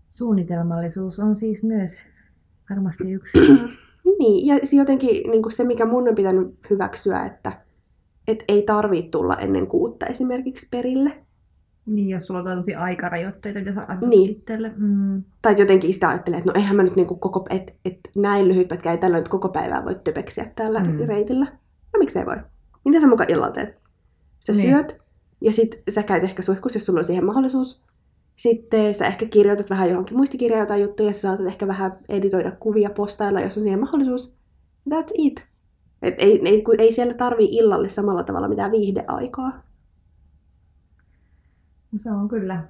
[0.09, 2.03] Suunnitelmallisuus on siis myös
[2.71, 3.39] varmasti yksi.
[4.19, 7.53] Niin, ja se jotenkin niin kuin se, mikä mun on pitänyt hyväksyä, että
[8.29, 11.25] et ei tarvitse tulla ennen kuutta esimerkiksi perille.
[11.87, 14.31] niin, jos sulla on tällaisia aikarajoitteita, mitä sä asetat Niin.
[14.31, 14.73] itselle.
[14.77, 15.23] Mm.
[15.43, 18.49] Tai jotenkin sitä ajattelee, että no eihän mä nyt niin kuin koko, et, et näin
[18.49, 20.99] lyhyt pätkä ei tällä nyt koko päivää voi töpeksiä täällä Mm.
[21.07, 21.45] reitillä.
[21.93, 22.37] No miksei voi?
[22.85, 23.77] Mitä sä muka illalla teet?
[24.41, 24.63] Sä niin.
[24.75, 24.97] syöt,
[25.41, 27.83] ja sit sä käyt ehkä suihkus, jos sulla on siihen mahdollisuus.
[28.37, 32.91] Sitten sä ehkä kirjoitat vähän johonkin muistikirjaan jotain juttuja, sä saatat ehkä vähän editoida kuvia,
[32.91, 34.35] postailla, jos on siihen mahdollisuus.
[34.91, 35.47] That's it.
[36.03, 39.63] Et ei, ei, kun ei siellä tarvii illalle samalla tavalla mitään viihdeaikaa.
[41.93, 42.65] No se on kyllä,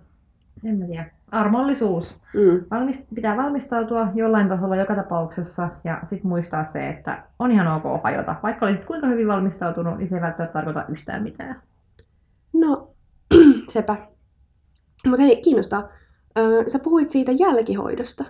[0.65, 1.11] en mä tiedä.
[1.31, 2.17] Armollisuus.
[2.35, 2.65] Mm.
[2.71, 8.03] Valmis, pitää valmistautua jollain tasolla joka tapauksessa ja sitten muistaa se, että on ihan ok
[8.05, 8.37] hajota.
[8.43, 11.63] Vaikka olisit kuinka hyvin valmistautunut, niin se ei välttämättä tarkoita yhtään mitään.
[12.53, 12.91] No,
[13.73, 13.97] sepä.
[15.07, 15.89] Mutta hei, kiinnostaa.
[16.39, 18.25] Öö, sä puhuit siitä jälkihoidosta.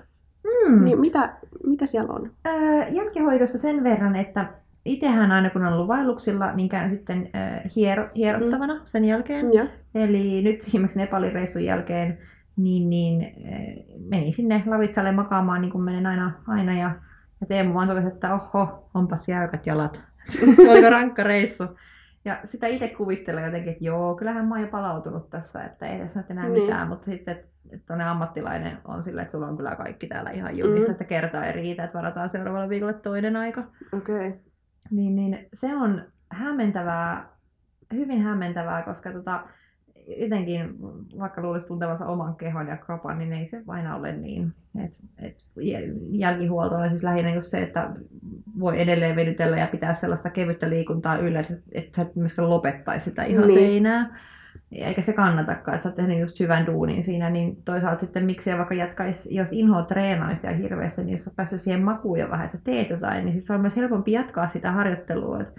[0.44, 0.84] Mm.
[0.84, 2.30] Niin mitä, mitä siellä on?
[2.46, 4.52] Öö, jälkihoidosta sen verran, että
[4.84, 9.52] itsehän aina kun on ollut vaelluksilla, niin käyn sitten öö, hiero, hierottavana sen jälkeen.
[9.52, 9.66] Joo.
[9.94, 12.18] Eli nyt viimeksi Nepalin reissun jälkeen
[12.56, 16.90] niin, niin eh, menin sinne Lavitsalle makaamaan niin kuin menen aina, aina ja,
[17.40, 20.02] ja Teemu vaan totesi, että oho, onpas jäykät jalat.
[20.70, 21.64] Oliko rankka reissu.
[22.24, 25.98] Ja sitä itse kuvittelee jotenkin, että joo, kyllähän mä oon jo palautunut tässä, että ei
[25.98, 26.62] tässä nyt enää Niin.
[26.62, 27.38] mitään, mutta sitten
[27.72, 30.92] että tuonne ammattilainen on sillä, että sulla on kyllä kaikki täällä ihan jumissa, Mm.
[30.92, 33.64] että kertaa ei riitä, että varataan seuraavalle viikolle toinen aika.
[33.92, 34.28] Okei.
[34.28, 34.40] Okay.
[34.90, 37.28] Niin, niin se on hämmentävää,
[37.94, 39.44] hyvin hämmentävää, koska tota,
[40.20, 40.78] jotenkin,
[41.18, 44.54] vaikka luulisi tuntevansa oman kehon ja kropan, niin ei se aina ole niin.
[44.84, 47.90] Et, et jäl- jälkihuolto on siis lähinnä just se, että
[48.60, 53.04] voi edelleen venytellä ja pitää sellaista kevyttä liikuntaa yllä, että et sä et myöskään lopettaisi
[53.10, 53.58] sitä ihan Niin.
[53.58, 54.18] seinää.
[54.72, 58.56] Eikä se kannatakaan, että sä oot tehnyt just hyvän duunin siinä, niin toisaalta sitten miksei
[58.58, 62.44] vaikka jatkaisi, jos inhoa treenaista ja hirveästi, niin jos sä päässyt siihen makuun jo vähän,
[62.46, 65.40] että teet jotain, niin sit se on myös helpompi jatkaa sitä harjoittelua.
[65.40, 65.54] Et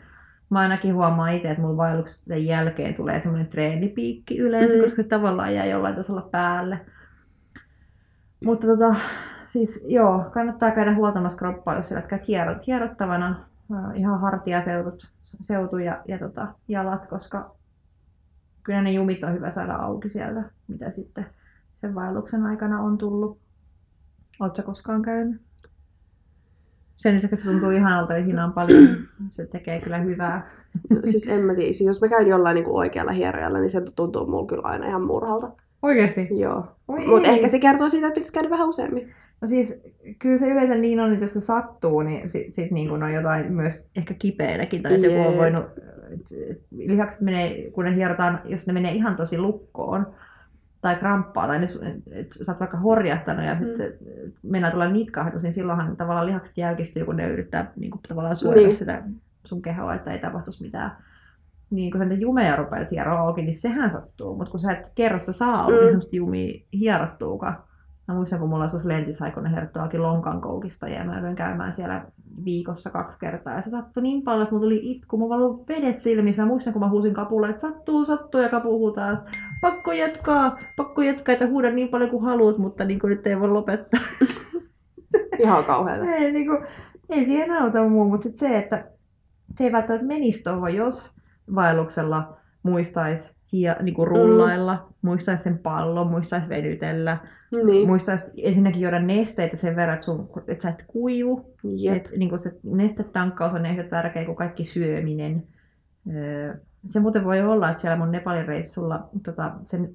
[0.50, 4.82] mä ainakin huomaan itse, että mulla vaelluksen jälkeen tulee semmoinen treenipiikki yleensä, Mm.
[4.82, 6.80] koska tavallaan jää jollain tasolla päälle.
[8.44, 8.96] Mutta tota,
[9.52, 13.46] siis joo, kannattaa käydä huoltamassa kroppaa, jos sä käyt hierot, hierottavana
[13.96, 17.56] ihan hartiaseudut seutu ja, ja tota, jalat, koska
[18.64, 21.26] kyllä ne jumit on hyvä saada auki sieltä, mitä sitten
[21.76, 23.38] sen vaelluksen aikana on tullut.
[24.40, 25.42] Oletko koskaan käynyt?
[26.98, 28.88] Sen lisäksi, että se tuntuu ihanalta, niin siinä on paljon,
[29.32, 30.48] se tekee kyllä hyvää.
[30.90, 31.74] No, siis en mä tiedä.
[31.74, 35.06] Siis jos mä käyn jollain niin oikealla hierojalla, niin se tuntuu mulla kyllä aina ihan
[35.06, 35.52] murhalta.
[35.86, 36.28] Oikeasti?
[36.32, 36.68] Joo.
[36.88, 39.14] Mutta ehkä se kertoo siitä, että pitäisi käydä vähän useammin.
[39.42, 39.82] No siis,
[40.20, 43.14] kyllä se yleensä niin on, että jos se sattuu, niin sit, sit niin kun on
[43.14, 45.66] jotain myös ehkä kipeänäkin, tai että joku on voinut,
[46.14, 50.08] et- et lihaksi menee, kun ne hierotaan, jos ne menee ihan tosi lukkoon,
[50.82, 51.66] tai kramppaa, tai ne,
[52.12, 53.60] et sä oot vaikka horjahtanut ja Mm.
[53.60, 53.98] sitten se
[54.44, 58.62] mennään tulla nitkahdus, niin silloinhan tavallaan lihakset jäykistyy, kun ne yrittää niin kuin, tavallaan suojata
[58.62, 58.76] niin.
[58.76, 59.04] sitä
[59.46, 60.92] sun kehoa, että ei tapahtuisi mitään.
[61.76, 64.36] Niin kun sä niitä jumeja rupeat hieroa auki, niin sehän sattuu.
[64.38, 65.80] Mutta kun sä et kerrosta saa auki Mm.
[65.80, 65.86] mm.
[65.86, 67.58] semmoista jumia hierottuukaan.
[68.08, 71.74] Mä muistan, kun mulla olisi lentissä aikoina hierottu auki lonkan koukista ja mä joudun käymään
[71.74, 72.06] siellä
[72.46, 73.54] viikossa kaksi kertaa.
[73.56, 75.18] Ja se sattui niin paljon, että mulla tuli itku.
[75.18, 76.42] Mulla oli vedet silmissä.
[76.42, 79.12] Mä muistan, kun mä huusin kapulle, että sattuu, sattuu ja kapu huutaa.
[79.12, 83.28] että Pakko jatkaa, pakko jatkaa, että huuda niin paljon kuin haluat, mutta niin kuin nyt
[83.28, 84.02] ei voi lopettaa.
[85.40, 86.06] Ihan kauheata.
[86.06, 86.58] Ei, niin kuin,
[87.10, 88.86] ei siihen auta muu, mutta sit se, että
[89.58, 91.15] se ei välttämättä menisi tuohon, jos
[91.56, 94.94] vaelluksella muistaisi hia, niin kuin rullailla, mm.
[95.02, 97.18] muistaisi sen pallon, muistaisi venytellä,
[97.66, 97.88] Niin.
[97.88, 101.56] muistaisi ensinnäkin juoda nesteitä sen verran, että, sun, että sä et kuivu.
[101.64, 101.96] Jep.
[101.96, 105.44] Et, niin kuin se nestetankkaus on ehkä tärkeä kuin kaikki syöminen.
[106.16, 109.90] Öö, se muuten voi olla, että siellä mun Nepalin reissulla tota, sen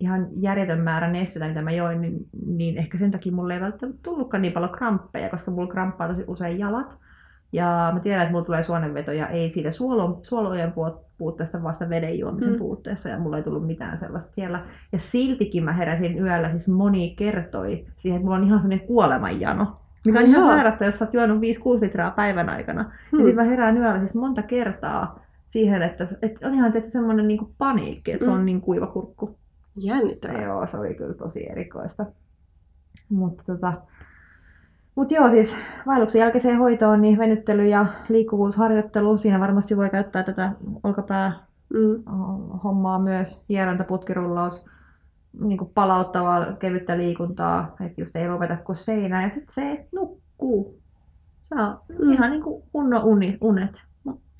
[0.00, 4.00] ihan järjetön määrä nestetä, mitä mä join, niin, niin ehkä sen takia mulle ei välttämättä
[4.02, 6.98] tullutkaan niin paljon kramppeja, koska mulla kramppaa tosi usein jalat.
[7.52, 11.88] Ja mä tiedän, että mulla tulee suonenvetoja ei siitä suolo, suolojen puut- puutteesta, vaan sitä
[11.88, 12.58] veden juomisen Mm.
[12.58, 14.62] puutteessa, ja mulla ei tullut mitään sellaista siellä.
[14.92, 19.76] Ja siltikin mä heräsin yöllä, siis moni kertoi siihen, että mulla on ihan sellainen kuolemanjano.
[20.06, 20.50] Mikä on Ai ihan joo.
[20.52, 21.40] sairasta, jos sä oot juonut 5-6
[21.80, 22.82] litraa päivän aikana.
[22.82, 22.90] Hmm.
[23.10, 23.18] Hmm.
[23.20, 27.28] Ja sitten mä herään yöllä siis monta kertaa siihen, että, että on ihan tietysti semmoinen
[27.28, 28.44] niin paniikki, että se on Mm.
[28.44, 29.36] niin kuiva kurkku.
[29.76, 30.42] Jännittävää.
[30.42, 32.06] Joo, se oli kyllä tosi erikoista.
[33.08, 33.72] Mutta tota,
[34.96, 40.52] mut joo, siis vaelluksen jälkeiseen hoitoon niin venyttely ja liikkuvuusharjoittelu, siinä varmasti voi käyttää tätä
[40.82, 41.32] olkapää
[41.74, 42.02] Mm.
[42.64, 44.64] hommaa myös, hieronta, putkirullaus,
[45.40, 49.24] niin kuin palauttavaa kevyttä liikuntaa, että just ei ruveta kuin seinään.
[49.24, 50.78] Ja sitten se, että nukkuu.
[51.42, 52.12] Saa Mm.
[52.12, 53.84] ihan niin kuin kunnon uni, unet.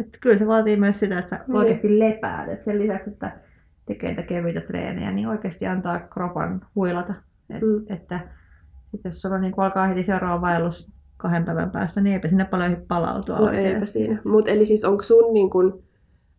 [0.01, 1.57] Et kyllä se vaatii myös sitä, että sä Niin.
[1.57, 2.49] oikeasti lepäät.
[2.49, 3.33] Et sen lisäksi, että
[3.87, 7.15] tekee niitä kevyitä treenejä, niin oikeasti antaa kropan huilata.
[7.51, 7.85] Et, mm.
[7.95, 8.21] Että
[8.97, 12.77] sit jos sulla niin alkaa heti seuraava vaellus kahden päivän päästä, niin eipä sinne paljon
[12.89, 14.19] palautua No eipä siinä.
[14.27, 15.83] Mut eli siis onko sun niin kun,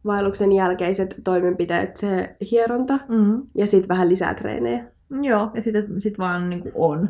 [0.06, 3.42] vaelluksen jälkeiset toimenpiteet se hieronta Mm.
[3.56, 4.84] ja sitten vähän lisää treenejä?
[5.22, 7.10] Joo, ja sitten sit vaan niin on.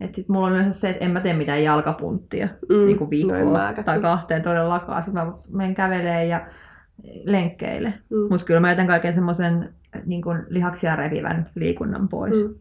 [0.00, 2.86] Et sit mulla on yleensä se, että en mä tee mitään jalkapunttia Mm.
[2.86, 5.02] niin viikkoa tai kahteen todellakaan.
[5.02, 6.46] Sitten mä menen kävelee ja
[7.24, 7.94] lenkkeille.
[8.10, 8.18] Mm.
[8.30, 9.74] Mutta kyllä mä jätän kaiken semmoisen
[10.06, 12.48] niin kuin lihaksia revivän liikunnan pois.
[12.48, 12.54] Mm.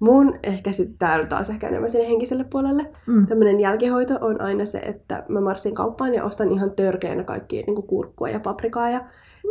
[0.00, 2.86] Mun ehkä sitten tää on taas ehkä enemmän sinne henkiselle puolelle.
[3.06, 3.26] Mm.
[3.26, 7.82] Tämmöinen jälkihoito on aina se, että mä marssin kauppaan ja ostan ihan törkeänä kaikkia niin
[7.82, 9.00] kurkkua ja paprikaa ja,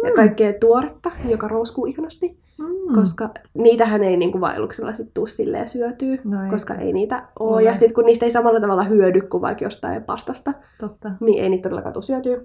[0.03, 0.15] ja Mm.
[0.15, 2.37] kaikkea tuoretta, joka rouskuu ihanasti.
[2.57, 2.93] Mm.
[2.95, 6.49] Koska niitähän ei niin kuin vaelluksella sit tuu silleen syötyä, No ei.
[6.49, 7.51] koska ei niitä ole.
[7.53, 7.63] Ole.
[7.63, 11.11] Ja sitten kun niistä ei samalla tavalla hyödy kuin vaikka jostain pastasta, Totta.
[11.19, 12.37] niin ei niitä todellakaan tule syötyä.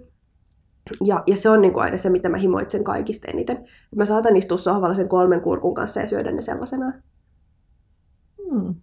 [1.05, 3.65] Ja, ja se on niin kuin aina se, mitä mä himoitsen kaikista eniten.
[3.97, 6.95] Mä saatan istua sohvalla sen kolmen kurkun kanssa ja syödä ne sellaisenaan.
[8.53, 8.75] Mm.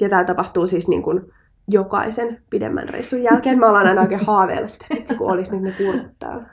[0.00, 1.32] Ja tämä tapahtuu siis niin kuin
[1.68, 3.58] jokaisen pidemmän reissun jälkeen.
[3.58, 6.46] Mä ollaan aina oikein haaveilla sitä, että kun olisi nyt ne kurkut täällä.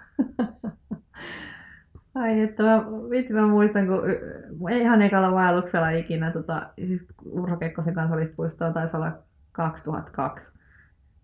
[2.15, 7.57] Ai että mä, vitsi mä muistan, kun ei ihan ekalla vaelluksella ikinä, tota, siis Urho
[7.57, 9.11] Kekkosen kansallispuistoon taisi olla
[9.51, 10.59] 2002,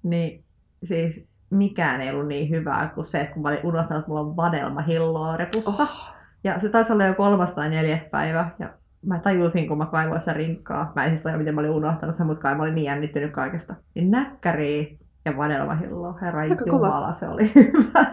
[0.04, 0.44] niin
[0.84, 4.22] siis mikään ei ollut niin hyvää kuin se, että kun mä olin unohtanut, että mulla
[4.22, 5.84] on vadelmahilloa repussa.
[5.84, 6.14] Oh.
[6.44, 8.50] Ja se taisi olla jo kolmas tai neljäs päivä.
[8.60, 8.74] Ja
[9.06, 10.92] mä tajusin, kun mä kaivoin sitä rinkkaa.
[10.96, 13.32] Mä en siis tajua, miten mä olin unohtanut sen, mutta kai mä olin niin jännittynyt
[13.32, 13.76] kaikesta.
[13.96, 14.88] Niin näkkäriä
[15.26, 16.18] ja vadelmahilloa.
[16.22, 16.88] Herra Aika kova.
[16.88, 18.06] Jumala, se oli hyvä.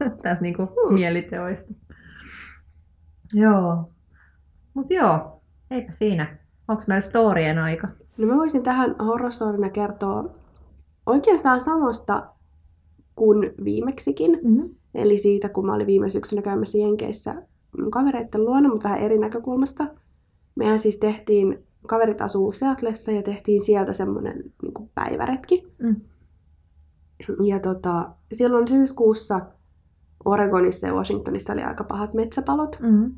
[0.22, 0.94] Tässä niinku Hmm.
[0.94, 1.74] mieliteoista.
[3.34, 3.92] Joo.
[4.74, 6.36] Mut joo, eipä siinä.
[6.68, 7.88] Onko meillä storien aika?
[8.18, 10.34] No mä voisin tähän horrostorina kertoa
[11.06, 12.26] oikeastaan samasta
[13.16, 14.38] kuin viimeksikin.
[14.42, 14.70] Mm-hmm.
[14.94, 17.34] Eli siitä, kun mä olin viime syksynä käymässä Jenkeissä
[17.78, 19.86] mun kavereiden luona, mutta vähän eri näkökulmasta.
[20.54, 25.72] Mehän siis tehtiin, kaverit asuu Seatlessa ja tehtiin sieltä semmoinen niin päiväretki.
[25.78, 25.96] Mm.
[27.44, 29.40] Ja tota, silloin syyskuussa
[30.24, 32.78] Oregonissa ja Washingtonissa oli aika pahat metsäpalot.
[32.80, 33.14] Mm-hmm.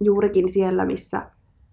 [0.00, 1.30] Juurikin siellä, missä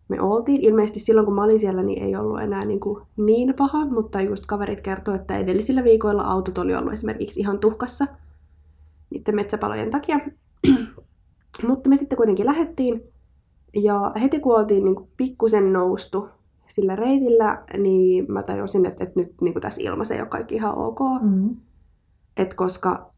[0.09, 0.61] me oltiin.
[0.61, 4.21] Ilmeisesti silloin, kun mä olin siellä, niin ei ollut enää niin, kuin niin paha, mutta
[4.21, 8.07] just kaverit kertoi, että edellisillä viikoilla autot oli ollut esimerkiksi ihan tuhkassa
[9.09, 10.19] niiden metsäpalojen takia.
[11.67, 13.03] Mutta me sitten kuitenkin lähettiin.
[13.75, 16.29] Ja heti kun oltiin niin kuin pikkusen noustu
[16.67, 20.55] sillä reitillä, niin mä tajusin, että, että nyt niin kuin tässä ilmassa ei ole kaikki
[20.55, 20.99] ihan ok.
[21.21, 21.55] Mm-hmm.
[22.37, 23.11] Et koska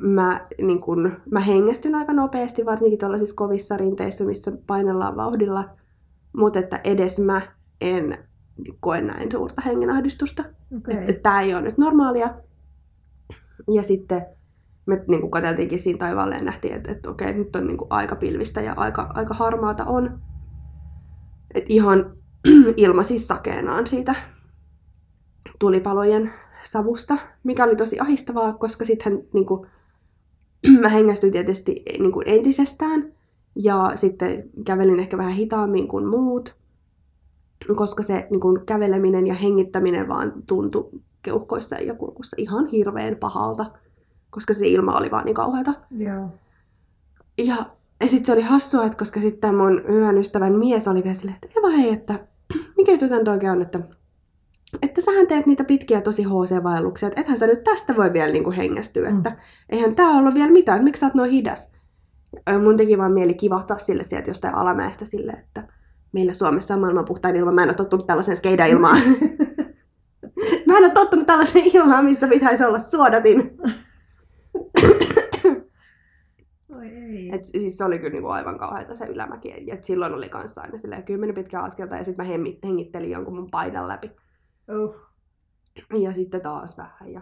[0.00, 5.64] mä, niin kun, mä hengästyn aika nopeasti, varsinkin tuollaisissa kovissa rinteissä, missä painellaan vauhdilla,
[6.36, 7.40] mutta että edes mä
[7.80, 8.18] en
[8.80, 10.44] koe näin suurta hengenahdistusta.
[10.76, 11.12] Okay.
[11.22, 12.34] Tämä ei ole nyt normaalia.
[13.70, 14.26] Ja sitten
[14.88, 17.88] me niin kuin katseltiinkin siinä taivaalle ja nähtiin, että, että okei, nyt on niin kuin
[17.90, 20.20] aika pilvistä ja aika, aika harmaata on.
[21.54, 22.16] Et ihan
[22.76, 24.14] ilma siis sakeenaan siitä
[25.58, 26.32] tulipalojen
[26.62, 29.46] savusta, mikä oli tosi ahistavaa, koska sitten niin
[30.82, 33.12] mä hengästyin tietysti niin kuin entisestään
[33.56, 36.54] ja sitten kävelin ehkä vähän hitaammin kuin muut,
[37.76, 40.90] koska se niin kuin, käveleminen ja hengittäminen vaan tuntui
[41.22, 43.70] keuhkoissa ja kurkussa ihan hirveän pahalta,
[44.30, 45.74] koska se ilma oli vaan niin kauheata.
[45.98, 46.28] Joo.
[47.38, 47.56] Ja,
[48.00, 51.38] ja sitten se oli hassua, että koska sitten mun hyvän ystävän mies oli vielä silleen,
[51.42, 52.14] että Eva hei, että
[52.76, 53.80] mikä juttu tän oikein on, että,
[54.82, 58.50] että sähän teet niitä pitkiä tosi HC-vaelluksia, että ethän sä nyt tästä voi vielä niinku
[58.50, 59.16] hengästyä, Mm.
[59.16, 59.36] että
[59.70, 61.70] eihän tää ollut vielä mitään, että miksi sä oot noin hidas.
[62.62, 65.68] Mun teki vaan mieli kivahtaa sille sieltä jostain alamäestä sille, että
[66.12, 68.98] meillä Suomessa on maailman puhtain ilma, mä en ole tottunut tällaiseen skeidailmaan.
[70.66, 73.38] mä en ole tottunut tällaiseen ilmaan, missä pitäisi olla suodatin.
[76.78, 77.30] Oi ei.
[77.34, 79.70] Et siis se oli kyllä niinku aivan kauheata se ylämäki.
[79.72, 83.34] Et silloin oli kanssa aina silleen kymmenen pitkää askelta ja sitten mä hemmit- hengittelin jonkun
[83.34, 84.10] mun paidan läpi.
[84.70, 84.94] Uh.
[86.00, 87.12] Ja sitten taas vähän.
[87.12, 87.20] Ja...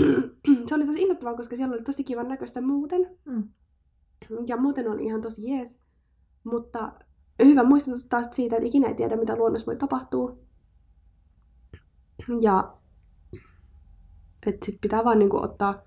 [0.66, 3.18] se oli tosi innoittavaa, koska siellä oli tosi kivan näköistä muuten.
[3.24, 3.48] Mm.
[4.46, 5.80] Ja muuten oli ihan tosi jees.
[6.44, 6.92] Mutta
[7.44, 10.36] hyvä muistutus taas siitä, että ikinä ei tiedä, mitä luonnossa voi tapahtua.
[12.40, 12.78] Ja
[14.46, 15.82] että sit pitää vaan niinku ottaa,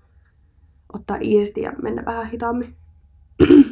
[0.94, 2.76] ottaa iisti ja mennä vähän hitaammin.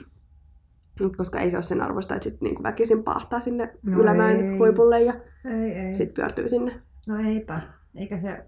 [1.16, 4.58] Koska ei se ole sen arvosta, että sit niinku väkisin pahtaa sinne No ylämäen ei.
[4.58, 5.14] huipulle ja
[5.44, 5.94] Ei, ei.
[5.94, 6.72] sit pyörtyy sinne.
[7.08, 7.58] No eipä.
[7.94, 8.44] Eikä se...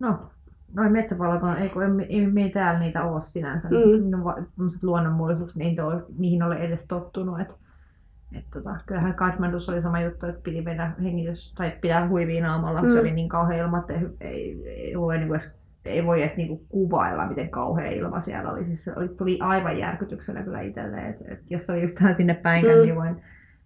[0.00, 0.30] No,
[0.74, 3.68] noin metsäpalot on, ei, kun ei, ei, ei täällä niitä ole sinänsä.
[3.68, 3.76] Mm.
[3.76, 4.10] Mm.
[4.56, 7.40] Tämmöiset luonnonmullisuukset, niin ole, niihin ole edes tottunut.
[7.40, 7.54] Et,
[8.32, 12.80] et tota, kyllähän Kathmandussa oli sama juttu, että piti mennä hengitys, tai pitää huivia naamalla,
[12.80, 13.00] kun se Mm.
[13.00, 16.66] oli niin kauhea ilma, että ei, ei, ei, voi, niin edes, ei voi edes niin
[16.68, 18.64] kuvailla, miten kauhea ilma siellä oli.
[18.64, 22.78] Siis se oli, tuli aivan järkytyksenä kyllä itselle, että et jos oli yhtään sinne päinkään,
[22.78, 22.82] Mm.
[22.82, 23.22] niin voin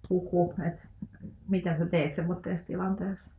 [0.09, 0.89] puhua, että
[1.49, 3.35] mitä sä teet semmoisessa tilanteessa.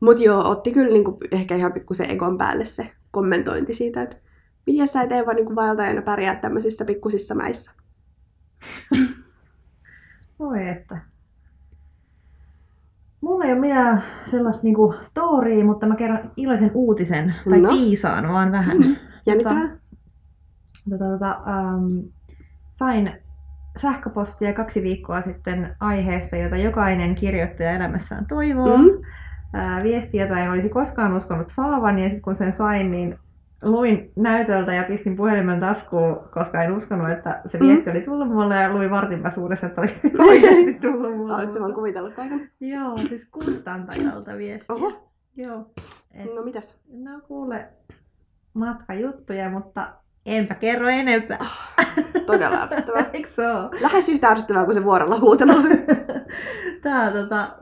[0.00, 4.16] Mut joo, otti kyllä niinku ehkä ihan pikkusen egon päälle se kommentointi siitä, että
[4.66, 7.70] miten sä et Eeva niinku vaeltajana pärjää tämmöisissä pikkusissa mäissä.
[10.38, 11.13] Voi että.
[13.24, 17.68] Mulla ei ole mitään sellaista niinku storya, mutta mä kerron iloisen uutisen, tai No.
[17.68, 18.76] tiisaan vaan vähän.
[18.78, 18.96] Mm.
[19.26, 19.76] Jännittävää?
[20.90, 22.08] Tota, tota, um,
[22.72, 23.10] sain
[23.76, 28.76] sähköpostia kaksi viikkoa sitten aiheesta, jota jokainen kirjoittaja elämässään toivoo.
[28.78, 28.90] Mm.
[29.52, 33.18] Ää, viesti, jota en olisi koskaan uskonut saavan, ja sitten kun sen sain, niin
[33.64, 37.66] luin näytöltä ja pistin puhelimen taskuun, koska en uskonut, että se Mm.
[37.66, 39.88] viesti oli tullut mulle, ja luin vartin pääsuudessa, että oli
[40.28, 41.50] oikeasti tullut mulle.
[41.50, 42.40] Se vaan kuvitellut paikan?
[42.60, 44.76] Joo, siis kustantajalta viestiä.
[44.76, 45.66] Oho, Joo.
[46.14, 46.76] Et, no mitäs?
[46.92, 47.68] no kuule,
[48.54, 49.88] matkajuttuja, mutta
[50.26, 51.44] enpä kerro enempää.
[52.26, 53.04] Todella ärsyttävää.
[53.12, 53.70] Eikö se oo?
[53.80, 55.52] Lähes yhtä ärsyttävää kuin se vuorolla huutelu.
[56.82, 57.56] Tää tota,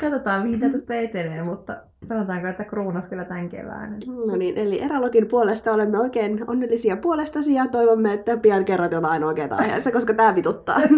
[0.00, 1.76] katsotaan mihin tää tästä etenee, mutta
[2.08, 3.96] sanotaanko, että kruunas kyllä tämän kevään.
[4.26, 9.24] No niin, eli Eralogin puolesta olemme oikein onnellisia puolestasi ja toivomme, että pian kerrot jotain
[9.24, 10.78] oikeaa aiheessa, koska tämä vituttaa.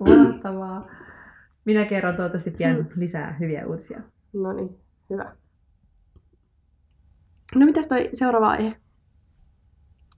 [0.00, 0.86] Mahtavaa.
[1.64, 2.86] Minä kerron toivottavasti pian Mm.
[2.96, 4.00] lisää hyviä uutisia.
[4.32, 4.78] No niin,
[5.10, 5.36] hyvä.
[7.54, 8.76] No mitäs toi seuraava aihe?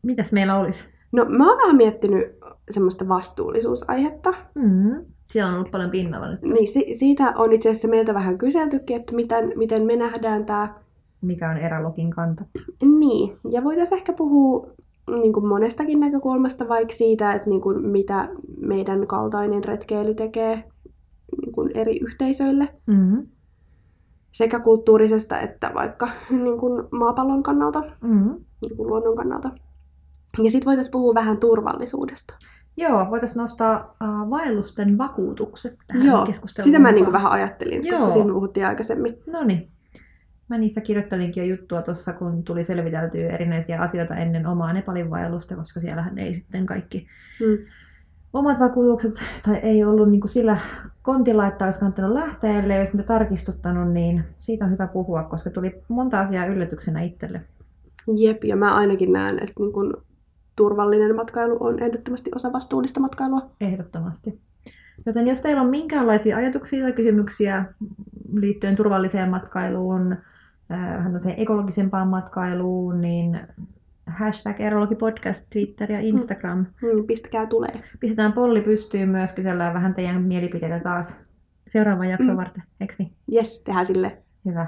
[0.03, 0.95] Mitäs meillä olisi?
[1.13, 2.23] No mä oon vähän miettinyt
[2.71, 4.35] semmoista vastuullisuusaihetta.
[4.55, 5.05] Mm.
[5.33, 6.43] Siellä on ollut paljon pinnalla nyt.
[6.43, 10.74] Niin si- siitä on itse asiassa meiltä vähän kyseltykin, että miten, miten me nähdään tämä.
[11.20, 12.45] Mikä on erälogin kanta?
[12.99, 14.66] Niin, ja voitaisiin ehkä puhua
[15.20, 18.29] niin kuin monestakin näkökulmasta, vaikka siitä, että niin kuin mitä
[18.61, 20.64] meidän kaltainen retkeily tekee
[21.43, 23.26] niin kuin eri yhteisöille, Mm.
[24.33, 28.35] sekä kulttuurisesta että vaikka niin kuin maapallon kannalta, Mm.
[28.68, 29.51] niin kuin luonnon kannalta.
[30.45, 32.35] Ja sitten voitaisiin puhua vähän turvallisuudesta.
[32.79, 36.68] Joo, voitaisiin nostaa uh, vaellusten vakuutukset tähän Joo, keskusteluun.
[36.68, 38.11] sitä mä niin vähän ajattelin, koska Joo.
[38.11, 39.18] siitä me puhuttiin aikaisemmin.
[39.26, 39.68] No niin.
[40.49, 45.57] Mä niissä kirjoittelinkin jo juttua tuossa, kun tuli selviteltyä erinäisiä asioita ennen omaa Nepalin vaellusta,
[45.57, 47.07] koska siellähän ei sitten kaikki
[47.41, 47.59] Mm.
[48.33, 49.12] omat vakuutukset,
[49.47, 50.59] tai ei ollut niin kuin sillä
[51.03, 55.83] kontilla, että olisi kannattanut lähteä, ellei olisi tarkistuttanut, niin siitä on hyvä puhua, koska tuli
[55.89, 57.41] monta asiaa yllätyksenä itselle.
[58.16, 59.93] Jep, ja mä ainakin näen, että niin kuin
[60.59, 63.51] turvallinen matkailu on ehdottomasti osa vastuullista matkailua.
[63.61, 64.41] Ehdottomasti.
[65.07, 67.65] Joten jos teillä on minkäänlaisia ajatuksia tai kysymyksiä
[68.33, 70.13] liittyen turvalliseen matkailuun,
[70.73, 73.41] äh, vähän ekologisempaan matkailuun, niin
[74.07, 76.59] hashtag erologipodcast, Twitter ja Instagram.
[76.59, 77.73] Mm, pistäkää tulee.
[78.01, 81.19] Pistetään polli pystyyn myös, kysellään vähän teidän mielipiteitä taas
[81.69, 82.37] seuraavan jakson Mm.
[82.37, 82.63] varten.
[82.81, 83.13] Eikö niin?
[83.31, 84.19] Jes, tehdään sille.
[84.45, 84.67] Hyvä.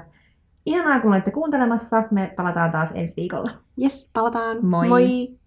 [0.65, 2.03] Ihanaa, kun olette kuuntelemassa.
[2.11, 3.51] Me palataan taas ensi viikolla.
[3.77, 4.65] Jes, palataan.
[4.65, 4.87] Moi.
[4.87, 5.40] Moi.